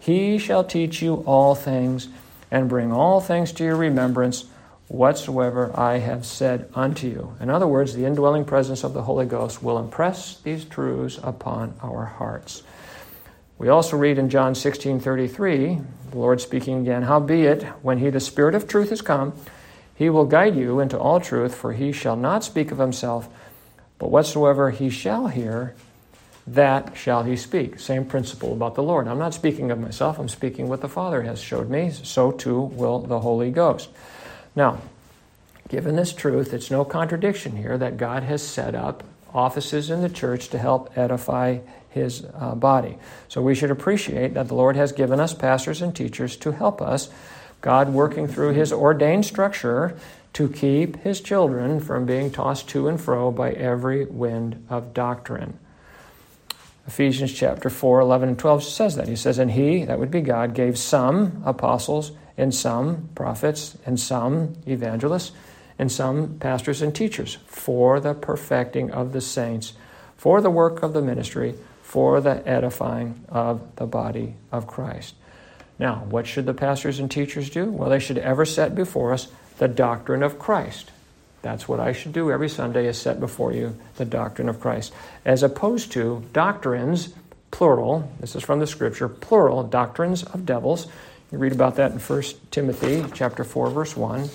he 0.04 0.36
shall 0.36 0.62
teach 0.62 1.00
you 1.00 1.24
all 1.24 1.54
things 1.54 2.08
and 2.50 2.68
bring 2.68 2.92
all 2.92 3.22
things 3.22 3.52
to 3.52 3.64
your 3.64 3.76
remembrance 3.76 4.44
whatsoever 4.86 5.70
I 5.74 5.96
have 5.96 6.26
said 6.26 6.68
unto 6.74 7.08
you. 7.08 7.34
In 7.40 7.48
other 7.48 7.66
words, 7.66 7.94
the 7.94 8.04
indwelling 8.04 8.44
presence 8.44 8.84
of 8.84 8.92
the 8.92 9.04
Holy 9.04 9.24
Ghost 9.24 9.62
will 9.62 9.78
impress 9.78 10.36
these 10.40 10.66
truths 10.66 11.18
upon 11.22 11.72
our 11.82 12.04
hearts. 12.04 12.62
We 13.56 13.70
also 13.70 13.96
read 13.96 14.18
in 14.18 14.28
John 14.28 14.54
16 14.54 15.00
33, 15.00 15.78
the 16.10 16.18
Lord 16.18 16.38
speaking 16.38 16.80
again, 16.80 17.04
Howbeit, 17.04 17.62
when 17.80 17.96
he, 17.96 18.10
the 18.10 18.20
Spirit 18.20 18.54
of 18.54 18.68
truth, 18.68 18.92
is 18.92 19.00
come, 19.00 19.32
he 19.94 20.10
will 20.10 20.26
guide 20.26 20.54
you 20.54 20.80
into 20.80 20.98
all 20.98 21.18
truth, 21.18 21.54
for 21.54 21.72
he 21.72 21.92
shall 21.92 22.16
not 22.16 22.44
speak 22.44 22.70
of 22.70 22.76
himself, 22.76 23.26
but 23.98 24.10
whatsoever 24.10 24.68
he 24.68 24.90
shall 24.90 25.28
hear, 25.28 25.74
that 26.46 26.96
shall 26.96 27.22
he 27.22 27.36
speak. 27.36 27.78
Same 27.78 28.04
principle 28.04 28.52
about 28.52 28.74
the 28.74 28.82
Lord. 28.82 29.08
I'm 29.08 29.18
not 29.18 29.34
speaking 29.34 29.70
of 29.70 29.80
myself, 29.80 30.18
I'm 30.18 30.28
speaking 30.28 30.68
what 30.68 30.80
the 30.80 30.88
Father 30.88 31.22
has 31.22 31.40
showed 31.40 31.70
me, 31.70 31.90
so 31.90 32.30
too 32.30 32.60
will 32.60 33.00
the 33.00 33.20
Holy 33.20 33.50
Ghost. 33.50 33.88
Now, 34.54 34.80
Given 35.68 35.96
this 35.96 36.12
truth, 36.12 36.52
it's 36.52 36.70
no 36.70 36.84
contradiction 36.84 37.56
here 37.56 37.78
that 37.78 37.96
God 37.96 38.22
has 38.22 38.42
set 38.42 38.74
up 38.74 39.02
offices 39.32 39.90
in 39.90 40.02
the 40.02 40.08
church 40.08 40.48
to 40.48 40.58
help 40.58 40.96
edify 40.96 41.58
his 41.88 42.26
uh, 42.34 42.54
body. 42.54 42.98
So 43.28 43.40
we 43.40 43.54
should 43.54 43.70
appreciate 43.70 44.34
that 44.34 44.48
the 44.48 44.54
Lord 44.54 44.76
has 44.76 44.92
given 44.92 45.20
us 45.20 45.32
pastors 45.32 45.80
and 45.80 45.94
teachers 45.94 46.36
to 46.36 46.52
help 46.52 46.82
us, 46.82 47.08
God 47.60 47.92
working 47.92 48.28
through 48.28 48.52
his 48.52 48.72
ordained 48.72 49.24
structure 49.24 49.96
to 50.34 50.48
keep 50.48 50.96
his 50.96 51.20
children 51.20 51.80
from 51.80 52.04
being 52.04 52.30
tossed 52.30 52.68
to 52.70 52.86
and 52.88 53.00
fro 53.00 53.30
by 53.30 53.52
every 53.52 54.04
wind 54.04 54.66
of 54.68 54.92
doctrine. 54.92 55.58
Ephesians 56.86 57.32
chapter 57.32 57.70
4, 57.70 58.00
11 58.00 58.28
and 58.30 58.38
12 58.38 58.62
says 58.62 58.96
that. 58.96 59.08
He 59.08 59.16
says, 59.16 59.38
And 59.38 59.50
he, 59.50 59.84
that 59.84 59.98
would 59.98 60.10
be 60.10 60.20
God, 60.20 60.54
gave 60.54 60.78
some 60.78 61.42
apostles, 61.44 62.12
and 62.36 62.54
some 62.54 63.08
prophets, 63.14 63.78
and 63.86 63.98
some 63.98 64.54
evangelists, 64.66 65.32
and 65.78 65.90
some 65.90 66.38
pastors 66.38 66.82
and 66.82 66.94
teachers 66.94 67.38
for 67.46 68.00
the 68.00 68.14
perfecting 68.14 68.90
of 68.90 69.12
the 69.12 69.20
saints, 69.20 69.72
for 70.16 70.40
the 70.40 70.50
work 70.50 70.82
of 70.82 70.92
the 70.92 71.02
ministry, 71.02 71.54
for 71.82 72.20
the 72.20 72.46
edifying 72.46 73.24
of 73.28 73.76
the 73.76 73.86
body 73.86 74.34
of 74.52 74.66
Christ. 74.66 75.14
Now, 75.78 76.04
what 76.08 76.26
should 76.26 76.46
the 76.46 76.54
pastors 76.54 76.98
and 76.98 77.10
teachers 77.10 77.50
do? 77.50 77.66
Well, 77.66 77.90
they 77.90 77.98
should 77.98 78.18
ever 78.18 78.44
set 78.44 78.74
before 78.74 79.12
us 79.12 79.28
the 79.58 79.68
doctrine 79.68 80.22
of 80.22 80.38
Christ. 80.38 80.90
That's 81.44 81.68
what 81.68 81.78
I 81.78 81.92
should 81.92 82.14
do 82.14 82.32
every 82.32 82.48
Sunday 82.48 82.86
is 82.86 82.96
set 82.96 83.20
before 83.20 83.52
you 83.52 83.76
the 83.96 84.06
doctrine 84.06 84.48
of 84.48 84.60
Christ. 84.60 84.94
As 85.26 85.42
opposed 85.42 85.92
to 85.92 86.24
doctrines, 86.32 87.12
plural, 87.50 88.10
this 88.18 88.34
is 88.34 88.42
from 88.42 88.60
the 88.60 88.66
scripture, 88.66 89.10
plural, 89.10 89.62
doctrines 89.62 90.22
of 90.22 90.46
devils. 90.46 90.86
You 91.30 91.36
read 91.36 91.52
about 91.52 91.76
that 91.76 91.92
in 91.92 91.98
1 91.98 92.22
Timothy 92.50 93.04
chapter 93.12 93.44
4, 93.44 93.68
verse 93.68 93.94
1. 93.94 94.30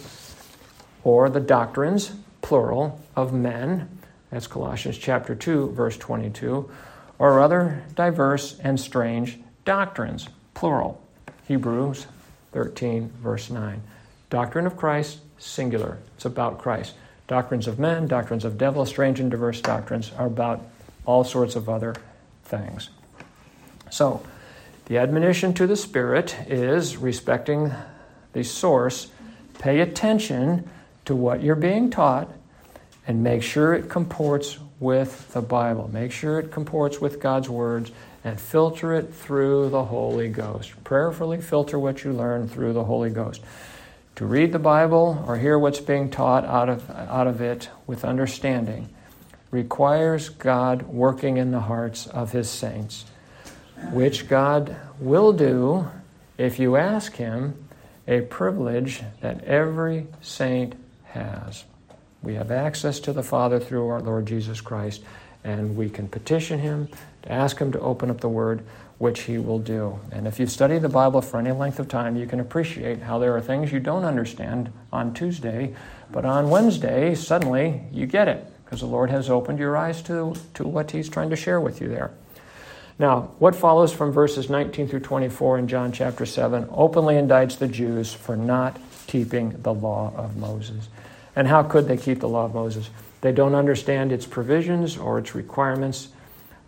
Or 1.03 1.31
the 1.31 1.39
doctrines, 1.39 2.11
plural, 2.43 3.01
of 3.15 3.33
men. 3.33 3.89
That's 4.29 4.45
Colossians 4.45 4.99
chapter 4.99 5.33
2, 5.33 5.71
verse 5.71 5.97
22. 5.97 6.69
Or 7.17 7.41
other 7.41 7.83
diverse 7.95 8.59
and 8.59 8.79
strange 8.79 9.39
doctrines, 9.65 10.29
plural. 10.53 11.01
Hebrews 11.47 12.05
13, 12.51 13.11
verse 13.19 13.49
9. 13.49 13.81
Doctrine 14.29 14.67
of 14.67 14.77
Christ, 14.77 15.21
singular. 15.39 15.97
It's 16.15 16.25
about 16.25 16.59
Christ. 16.59 16.93
Doctrines 17.27 17.67
of 17.67 17.79
men, 17.79 18.07
doctrines 18.07 18.45
of 18.45 18.57
devil, 18.57 18.85
strange 18.85 19.19
and 19.19 19.31
diverse 19.31 19.61
doctrines 19.61 20.11
are 20.17 20.27
about 20.27 20.61
all 21.05 21.23
sorts 21.23 21.55
of 21.55 21.69
other 21.69 21.95
things. 22.43 22.89
So, 23.89 24.21
the 24.85 24.97
admonition 24.97 25.53
to 25.55 25.67
the 25.67 25.75
Spirit 25.75 26.35
is 26.47 26.97
respecting 26.97 27.71
the 28.33 28.43
source, 28.43 29.11
pay 29.59 29.79
attention 29.79 30.69
to 31.05 31.15
what 31.15 31.41
you're 31.43 31.55
being 31.55 31.89
taught, 31.89 32.31
and 33.07 33.23
make 33.23 33.43
sure 33.43 33.73
it 33.73 33.89
comports 33.89 34.57
with 34.79 35.31
the 35.33 35.41
Bible. 35.41 35.89
Make 35.91 36.11
sure 36.11 36.39
it 36.39 36.51
comports 36.51 36.99
with 36.99 37.19
God's 37.19 37.49
words 37.49 37.91
and 38.23 38.39
filter 38.39 38.93
it 38.93 39.13
through 39.13 39.69
the 39.69 39.83
Holy 39.83 40.29
Ghost. 40.29 40.71
Prayerfully 40.83 41.41
filter 41.41 41.79
what 41.79 42.03
you 42.03 42.13
learn 42.13 42.47
through 42.47 42.73
the 42.73 42.83
Holy 42.83 43.09
Ghost 43.09 43.41
to 44.19 44.25
read 44.25 44.51
the 44.51 44.59
Bible 44.59 45.23
or 45.25 45.37
hear 45.37 45.57
what's 45.57 45.79
being 45.79 46.09
taught 46.09 46.43
out 46.43 46.67
of, 46.67 46.89
out 46.89 47.25
of 47.25 47.39
it 47.39 47.69
with 47.87 48.03
understanding 48.03 48.89
requires 49.49 50.27
God 50.27 50.81
working 50.81 51.37
in 51.37 51.51
the 51.51 51.61
hearts 51.61 52.05
of 52.05 52.33
His 52.33 52.49
saints, 52.49 53.05
which 53.93 54.27
God 54.27 54.75
will 54.99 55.31
do 55.31 55.87
if 56.37 56.59
you 56.59 56.75
ask 56.75 57.15
Him, 57.15 57.63
a 58.09 58.19
privilege 58.19 59.01
that 59.21 59.41
every 59.45 60.07
saint 60.21 60.75
has. 61.05 61.63
We 62.21 62.35
have 62.35 62.51
access 62.51 62.99
to 62.99 63.13
the 63.13 63.23
Father 63.23 63.57
through 63.57 63.87
our 63.87 64.01
Lord 64.01 64.25
Jesus 64.25 64.59
Christ, 64.59 65.01
and 65.45 65.77
we 65.77 65.89
can 65.89 66.09
petition 66.09 66.59
Him 66.59 66.89
to 67.21 67.31
ask 67.31 67.57
Him 67.57 67.71
to 67.71 67.79
open 67.79 68.09
up 68.09 68.19
the 68.19 68.27
Word 68.27 68.65
which 68.99 69.21
he 69.21 69.37
will 69.37 69.59
do. 69.59 69.99
And 70.11 70.27
if 70.27 70.39
you've 70.39 70.51
studied 70.51 70.81
the 70.81 70.89
Bible 70.89 71.21
for 71.21 71.39
any 71.39 71.51
length 71.51 71.79
of 71.79 71.87
time, 71.87 72.15
you 72.15 72.27
can 72.27 72.39
appreciate 72.39 73.01
how 73.01 73.17
there 73.17 73.35
are 73.35 73.41
things 73.41 73.71
you 73.71 73.79
don't 73.79 74.03
understand 74.03 74.71
on 74.91 75.13
Tuesday, 75.13 75.73
but 76.11 76.25
on 76.25 76.49
Wednesday, 76.49 77.15
suddenly 77.15 77.81
you 77.91 78.05
get 78.05 78.27
it 78.27 78.45
because 78.63 78.81
the 78.81 78.85
Lord 78.85 79.09
has 79.09 79.29
opened 79.29 79.57
your 79.57 79.75
eyes 79.75 80.01
to, 80.03 80.35
to 80.53 80.67
what 80.67 80.91
he's 80.91 81.09
trying 81.09 81.29
to 81.29 81.35
share 81.35 81.59
with 81.61 81.81
you 81.81 81.87
there. 81.87 82.11
Now, 82.99 83.31
what 83.39 83.55
follows 83.55 83.93
from 83.93 84.11
verses 84.11 84.49
19 84.49 84.89
through 84.89 84.99
24 84.99 85.59
in 85.59 85.67
John 85.69 85.93
chapter 85.93 86.25
7 86.25 86.67
openly 86.69 87.15
indicts 87.15 87.57
the 87.57 87.69
Jews 87.69 88.13
for 88.13 88.35
not 88.35 88.77
keeping 89.07 89.61
the 89.61 89.73
law 89.73 90.13
of 90.17 90.35
Moses. 90.35 90.89
And 91.35 91.47
how 91.47 91.63
could 91.63 91.87
they 91.87 91.95
keep 91.95 92.19
the 92.19 92.27
law 92.27 92.45
of 92.45 92.53
Moses? 92.53 92.89
They 93.21 93.31
don't 93.31 93.55
understand 93.55 94.11
its 94.11 94.25
provisions 94.25 94.97
or 94.97 95.17
its 95.17 95.33
requirements 95.33 96.09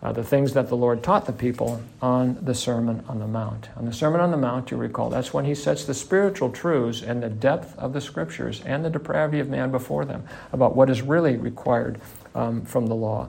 uh, 0.02 0.10
the 0.12 0.24
things 0.24 0.52
that 0.54 0.68
the 0.68 0.76
Lord 0.76 1.02
taught 1.02 1.26
the 1.26 1.32
people 1.32 1.80
on 2.00 2.36
the 2.42 2.54
Sermon 2.54 3.04
on 3.08 3.20
the 3.20 3.26
Mount. 3.26 3.68
On 3.76 3.84
the 3.84 3.92
Sermon 3.92 4.20
on 4.20 4.32
the 4.32 4.36
Mount, 4.36 4.70
you 4.70 4.76
recall, 4.76 5.10
that's 5.10 5.32
when 5.32 5.44
he 5.44 5.54
sets 5.54 5.84
the 5.84 5.94
spiritual 5.94 6.50
truths 6.50 7.02
and 7.02 7.22
the 7.22 7.28
depth 7.28 7.78
of 7.78 7.92
the 7.92 8.00
Scriptures 8.00 8.62
and 8.66 8.84
the 8.84 8.90
depravity 8.90 9.38
of 9.38 9.48
man 9.48 9.70
before 9.70 10.04
them 10.04 10.24
about 10.52 10.74
what 10.74 10.90
is 10.90 11.02
really 11.02 11.36
required 11.36 12.00
um, 12.34 12.62
from 12.62 12.86
the 12.86 12.94
law. 12.94 13.28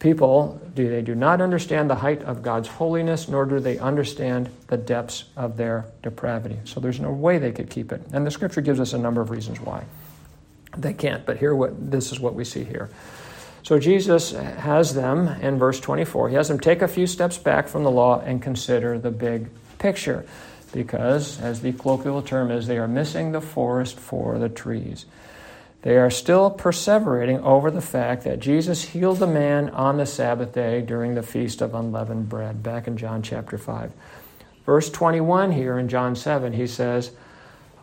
People, 0.00 0.60
do, 0.74 0.88
they 0.88 1.00
do 1.00 1.14
not 1.14 1.40
understand 1.40 1.88
the 1.88 1.94
height 1.94 2.22
of 2.24 2.42
God's 2.42 2.68
holiness, 2.68 3.28
nor 3.28 3.46
do 3.46 3.60
they 3.60 3.78
understand 3.78 4.50
the 4.66 4.76
depths 4.76 5.24
of 5.36 5.56
their 5.56 5.86
depravity. 6.02 6.58
So 6.64 6.80
there's 6.80 7.00
no 7.00 7.12
way 7.12 7.38
they 7.38 7.52
could 7.52 7.70
keep 7.70 7.92
it. 7.92 8.02
And 8.12 8.26
the 8.26 8.30
Scripture 8.30 8.60
gives 8.60 8.80
us 8.80 8.92
a 8.92 8.98
number 8.98 9.20
of 9.20 9.30
reasons 9.30 9.60
why. 9.60 9.84
They 10.76 10.92
can't, 10.92 11.24
but 11.24 11.38
here 11.38 11.54
what 11.54 11.90
this 11.90 12.12
is 12.12 12.20
what 12.20 12.34
we 12.34 12.44
see 12.44 12.64
here. 12.64 12.90
So 13.62 13.78
Jesus 13.78 14.32
has 14.32 14.94
them 14.94 15.28
in 15.28 15.58
verse 15.58 15.78
24. 15.78 16.30
He 16.30 16.34
has 16.34 16.48
them 16.48 16.58
take 16.58 16.82
a 16.82 16.88
few 16.88 17.06
steps 17.06 17.38
back 17.38 17.68
from 17.68 17.84
the 17.84 17.90
law 17.90 18.20
and 18.20 18.42
consider 18.42 18.98
the 18.98 19.10
big 19.10 19.48
picture. 19.78 20.24
Because, 20.72 21.40
as 21.40 21.60
the 21.60 21.72
colloquial 21.72 22.22
term 22.22 22.50
is, 22.50 22.66
they 22.66 22.78
are 22.78 22.88
missing 22.88 23.32
the 23.32 23.40
forest 23.40 24.00
for 24.00 24.38
the 24.38 24.48
trees. 24.48 25.06
They 25.82 25.96
are 25.96 26.10
still 26.10 26.50
perseverating 26.50 27.42
over 27.42 27.70
the 27.70 27.80
fact 27.80 28.24
that 28.24 28.40
Jesus 28.40 28.82
healed 28.82 29.18
the 29.18 29.26
man 29.26 29.68
on 29.70 29.96
the 29.96 30.06
Sabbath 30.06 30.54
day 30.54 30.80
during 30.80 31.14
the 31.14 31.22
Feast 31.22 31.60
of 31.60 31.74
Unleavened 31.74 32.28
Bread, 32.28 32.62
back 32.62 32.86
in 32.86 32.96
John 32.96 33.22
chapter 33.22 33.58
5. 33.58 33.92
Verse 34.64 34.90
21 34.90 35.52
here 35.52 35.78
in 35.78 35.88
John 35.88 36.16
7, 36.16 36.52
he 36.52 36.66
says, 36.66 37.10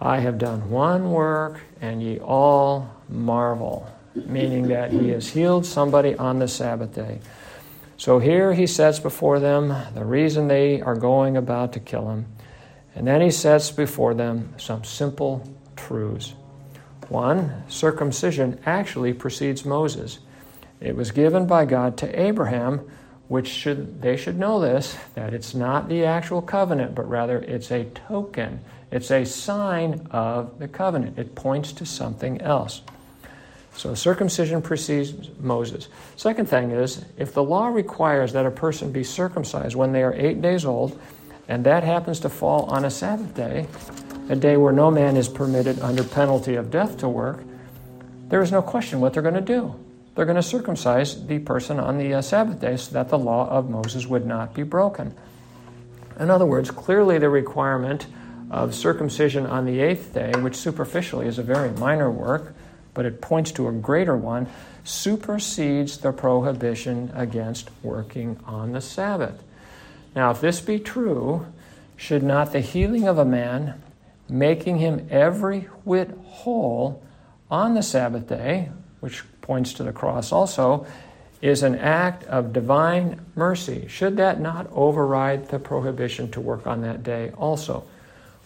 I 0.01 0.19
have 0.19 0.37
done 0.37 0.69
one 0.69 1.11
work, 1.11 1.59
and 1.81 2.01
ye 2.01 2.19
all 2.19 2.89
marvel 3.09 3.89
meaning 4.15 4.67
that 4.69 4.91
he 4.91 5.09
has 5.09 5.29
healed 5.29 5.65
somebody 5.65 6.15
on 6.15 6.39
the 6.39 6.47
Sabbath 6.47 6.93
day. 6.93 7.19
So 7.97 8.19
here 8.19 8.53
he 8.53 8.65
sets 8.65 8.99
before 8.99 9.39
them 9.39 9.75
the 9.93 10.05
reason 10.05 10.47
they 10.47 10.81
are 10.81 10.95
going 10.95 11.35
about 11.35 11.73
to 11.73 11.79
kill 11.79 12.09
him. 12.09 12.25
And 12.95 13.05
then 13.05 13.21
he 13.21 13.31
sets 13.31 13.71
before 13.71 14.13
them 14.13 14.53
some 14.57 14.83
simple 14.83 15.47
truths. 15.75 16.33
One, 17.09 17.63
circumcision 17.67 18.59
actually 18.65 19.13
precedes 19.13 19.65
Moses. 19.65 20.19
It 20.79 20.95
was 20.95 21.11
given 21.11 21.45
by 21.47 21.65
God 21.65 21.97
to 21.97 22.19
Abraham, 22.19 22.89
which 23.27 23.47
should 23.47 24.01
they 24.01 24.15
should 24.15 24.39
know 24.39 24.59
this 24.59 24.97
that 25.15 25.33
it's 25.33 25.53
not 25.53 25.89
the 25.89 26.05
actual 26.05 26.41
covenant, 26.41 26.95
but 26.95 27.09
rather 27.09 27.39
it's 27.39 27.71
a 27.71 27.85
token. 27.85 28.61
It's 28.91 29.11
a 29.11 29.25
sign 29.25 30.07
of 30.11 30.57
the 30.59 30.67
covenant. 30.67 31.19
It 31.19 31.35
points 31.35 31.73
to 31.73 31.85
something 31.85 32.41
else. 32.41 32.81
So 33.75 33.93
circumcision 33.93 34.61
precedes 34.61 35.29
Moses. 35.39 35.87
Second 36.15 36.49
thing 36.49 36.71
is, 36.71 37.05
if 37.17 37.33
the 37.33 37.43
law 37.43 37.67
requires 37.67 38.33
that 38.33 38.45
a 38.45 38.51
person 38.51 38.91
be 38.91 39.03
circumcised 39.03 39.75
when 39.75 39.93
they 39.93 40.03
are 40.03 40.13
eight 40.13 40.41
days 40.41 40.65
old, 40.65 40.99
and 41.47 41.65
that 41.65 41.83
happens 41.83 42.19
to 42.21 42.29
fall 42.29 42.65
on 42.65 42.85
a 42.85 42.89
Sabbath 42.89 43.33
day, 43.35 43.67
a 44.29 44.35
day 44.35 44.57
where 44.57 44.73
no 44.73 44.91
man 44.91 45.17
is 45.17 45.27
permitted 45.27 45.79
under 45.79 46.03
penalty 46.03 46.55
of 46.55 46.69
death 46.69 46.97
to 46.99 47.09
work, 47.09 47.43
there 48.27 48.41
is 48.41 48.51
no 48.51 48.61
question 48.61 48.99
what 48.99 49.13
they're 49.13 49.23
going 49.23 49.33
to 49.33 49.41
do. 49.41 49.73
They're 50.15 50.25
going 50.25 50.35
to 50.35 50.43
circumcise 50.43 51.25
the 51.25 51.39
person 51.39 51.79
on 51.79 51.97
the 51.97 52.15
uh, 52.15 52.21
Sabbath 52.21 52.59
day 52.59 52.77
so 52.77 52.91
that 52.91 53.09
the 53.09 53.17
law 53.17 53.49
of 53.49 53.69
Moses 53.69 54.05
would 54.05 54.25
not 54.25 54.53
be 54.53 54.63
broken. 54.63 55.15
In 56.19 56.29
other 56.29 56.45
words, 56.45 56.69
clearly 56.69 57.17
the 57.17 57.29
requirement 57.29 58.05
of 58.51 58.75
circumcision 58.75 59.45
on 59.45 59.65
the 59.65 59.79
eighth 59.79 60.13
day, 60.13 60.31
which 60.39 60.55
superficially 60.55 61.25
is 61.25 61.39
a 61.39 61.43
very 61.43 61.71
minor 61.71 62.11
work, 62.11 62.53
but 62.99 63.05
it 63.05 63.21
points 63.21 63.53
to 63.53 63.65
a 63.69 63.71
greater 63.71 64.17
one, 64.17 64.45
supersedes 64.83 65.99
the 65.99 66.11
prohibition 66.11 67.09
against 67.15 67.69
working 67.81 68.37
on 68.45 68.73
the 68.73 68.81
Sabbath. 68.81 69.41
Now, 70.17 70.31
if 70.31 70.41
this 70.41 70.59
be 70.59 70.79
true, 70.79 71.45
should 71.95 72.23
not 72.23 72.51
the 72.51 72.59
healing 72.59 73.07
of 73.07 73.17
a 73.17 73.23
man, 73.23 73.81
making 74.27 74.79
him 74.79 75.07
every 75.09 75.61
whit 75.85 76.11
whole 76.25 77.01
on 77.49 77.73
the 77.73 77.83
Sabbath 77.83 78.27
day, 78.27 78.69
which 78.99 79.23
points 79.39 79.71
to 79.75 79.83
the 79.83 79.93
cross 79.93 80.33
also, 80.33 80.85
is 81.41 81.63
an 81.63 81.75
act 81.75 82.25
of 82.25 82.51
divine 82.51 83.25
mercy. 83.33 83.87
Should 83.87 84.17
that 84.17 84.41
not 84.41 84.67
override 84.73 85.47
the 85.47 85.59
prohibition 85.59 86.29
to 86.31 86.41
work 86.41 86.67
on 86.67 86.81
that 86.81 87.01
day 87.03 87.31
also? 87.37 87.85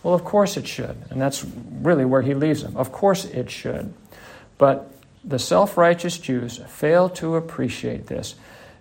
Well, 0.04 0.14
of 0.14 0.24
course 0.24 0.58
it 0.58 0.68
should. 0.68 0.96
And 1.10 1.20
that's 1.20 1.44
really 1.82 2.06
where 2.06 2.22
he 2.22 2.36
leaves 2.36 2.62
them. 2.62 2.78
Of 2.78 2.92
course 2.92 3.26
it 3.26 3.50
should. 3.50 3.96
But 4.58 4.92
the 5.24 5.40
self 5.40 5.78
righteous 5.78 6.18
Jews 6.18 6.60
fail 6.68 7.10
to 7.10 7.36
appreciate 7.36 8.08
this. 8.08 8.36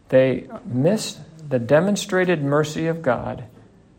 They 0.09 0.49
miss 0.64 1.18
the 1.49 1.59
demonstrated 1.59 2.43
mercy 2.43 2.87
of 2.87 3.03
God, 3.03 3.45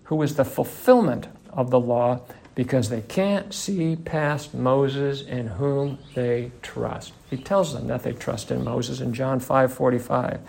who 0.05 0.21
is 0.21 0.35
the 0.35 0.45
fulfillment 0.45 1.27
of 1.51 1.69
the 1.69 1.79
law, 1.79 2.21
because 2.55 2.89
they 2.89 3.01
can't 3.01 3.53
see 3.53 3.95
past 3.95 4.53
Moses 4.53 5.21
in 5.21 5.47
whom 5.47 5.97
they 6.13 6.51
trust. 6.61 7.13
He 7.29 7.37
tells 7.37 7.73
them 7.73 7.87
that 7.87 8.03
they 8.03 8.13
trust 8.13 8.51
in 8.51 8.63
Moses 8.63 9.01
in 9.01 9.13
John 9.13 9.39
5:45. 9.39 10.39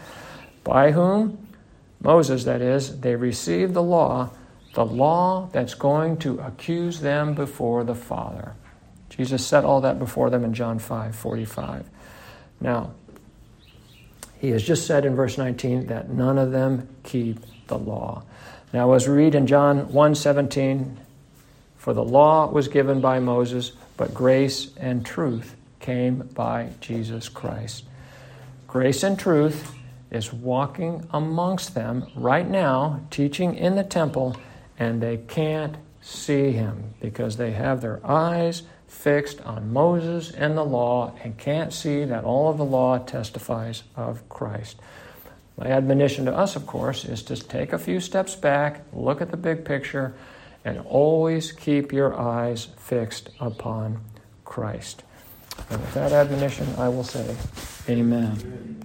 By 0.64 0.92
whom 0.92 1.48
Moses 2.00 2.44
that 2.44 2.60
is, 2.60 3.00
they 3.00 3.16
received 3.16 3.74
the 3.74 3.82
law, 3.82 4.30
the 4.74 4.84
law 4.84 5.48
that's 5.52 5.74
going 5.74 6.18
to 6.18 6.38
accuse 6.40 7.00
them 7.00 7.34
before 7.34 7.84
the 7.84 7.94
Father. 7.94 8.52
Jesus 9.16 9.46
set 9.46 9.64
all 9.64 9.80
that 9.82 9.98
before 9.98 10.30
them 10.30 10.44
in 10.44 10.54
John 10.54 10.78
5:45. 10.78 11.84
Now, 12.60 12.90
he 14.40 14.50
has 14.50 14.62
just 14.62 14.86
said 14.86 15.04
in 15.04 15.14
verse 15.14 15.38
19 15.38 15.86
that 15.86 16.10
none 16.10 16.36
of 16.36 16.50
them 16.50 16.88
keep 17.02 17.38
the 17.68 17.78
law. 17.78 18.22
Now, 18.72 18.92
as 18.92 19.06
we 19.06 19.14
read 19.14 19.34
in 19.34 19.46
John 19.46 19.92
1:17, 19.92 20.98
for 21.76 21.92
the 21.92 22.04
law 22.04 22.50
was 22.50 22.68
given 22.68 23.00
by 23.00 23.20
Moses, 23.20 23.72
but 23.96 24.14
grace 24.14 24.70
and 24.76 25.04
truth 25.04 25.54
came 25.80 26.28
by 26.34 26.70
Jesus 26.80 27.28
Christ. 27.28 27.84
Grace 28.66 29.02
and 29.02 29.18
truth 29.18 29.74
is 30.10 30.32
walking 30.32 31.06
amongst 31.12 31.74
them 31.74 32.06
right 32.16 32.48
now, 32.48 33.00
teaching 33.10 33.54
in 33.54 33.76
the 33.76 33.84
temple, 33.84 34.36
and 34.78 35.00
they 35.00 35.18
can't 35.18 35.76
see 36.00 36.52
him 36.52 36.94
because 37.00 37.36
they 37.36 37.52
have 37.52 37.80
their 37.80 38.00
eyes 38.04 38.62
fixed 38.94 39.40
on 39.42 39.72
Moses 39.72 40.30
and 40.30 40.56
the 40.56 40.64
law 40.64 41.14
and 41.22 41.36
can't 41.36 41.72
see 41.72 42.04
that 42.04 42.24
all 42.24 42.48
of 42.48 42.56
the 42.56 42.64
law 42.64 42.98
testifies 42.98 43.82
of 43.96 44.26
Christ. 44.28 44.78
My 45.58 45.66
admonition 45.66 46.24
to 46.24 46.34
us, 46.34 46.56
of 46.56 46.66
course, 46.66 47.04
is 47.04 47.22
to 47.24 47.36
take 47.36 47.72
a 47.72 47.78
few 47.78 48.00
steps 48.00 48.34
back, 48.34 48.84
look 48.92 49.20
at 49.20 49.30
the 49.30 49.36
big 49.36 49.64
picture, 49.64 50.14
and 50.64 50.80
always 50.80 51.52
keep 51.52 51.92
your 51.92 52.18
eyes 52.18 52.68
fixed 52.78 53.30
upon 53.40 54.00
Christ. 54.44 55.02
And 55.70 55.80
with 55.80 55.94
that 55.94 56.12
admonition, 56.12 56.66
I 56.78 56.88
will 56.88 57.04
say, 57.04 57.36
Amen. 57.88 58.80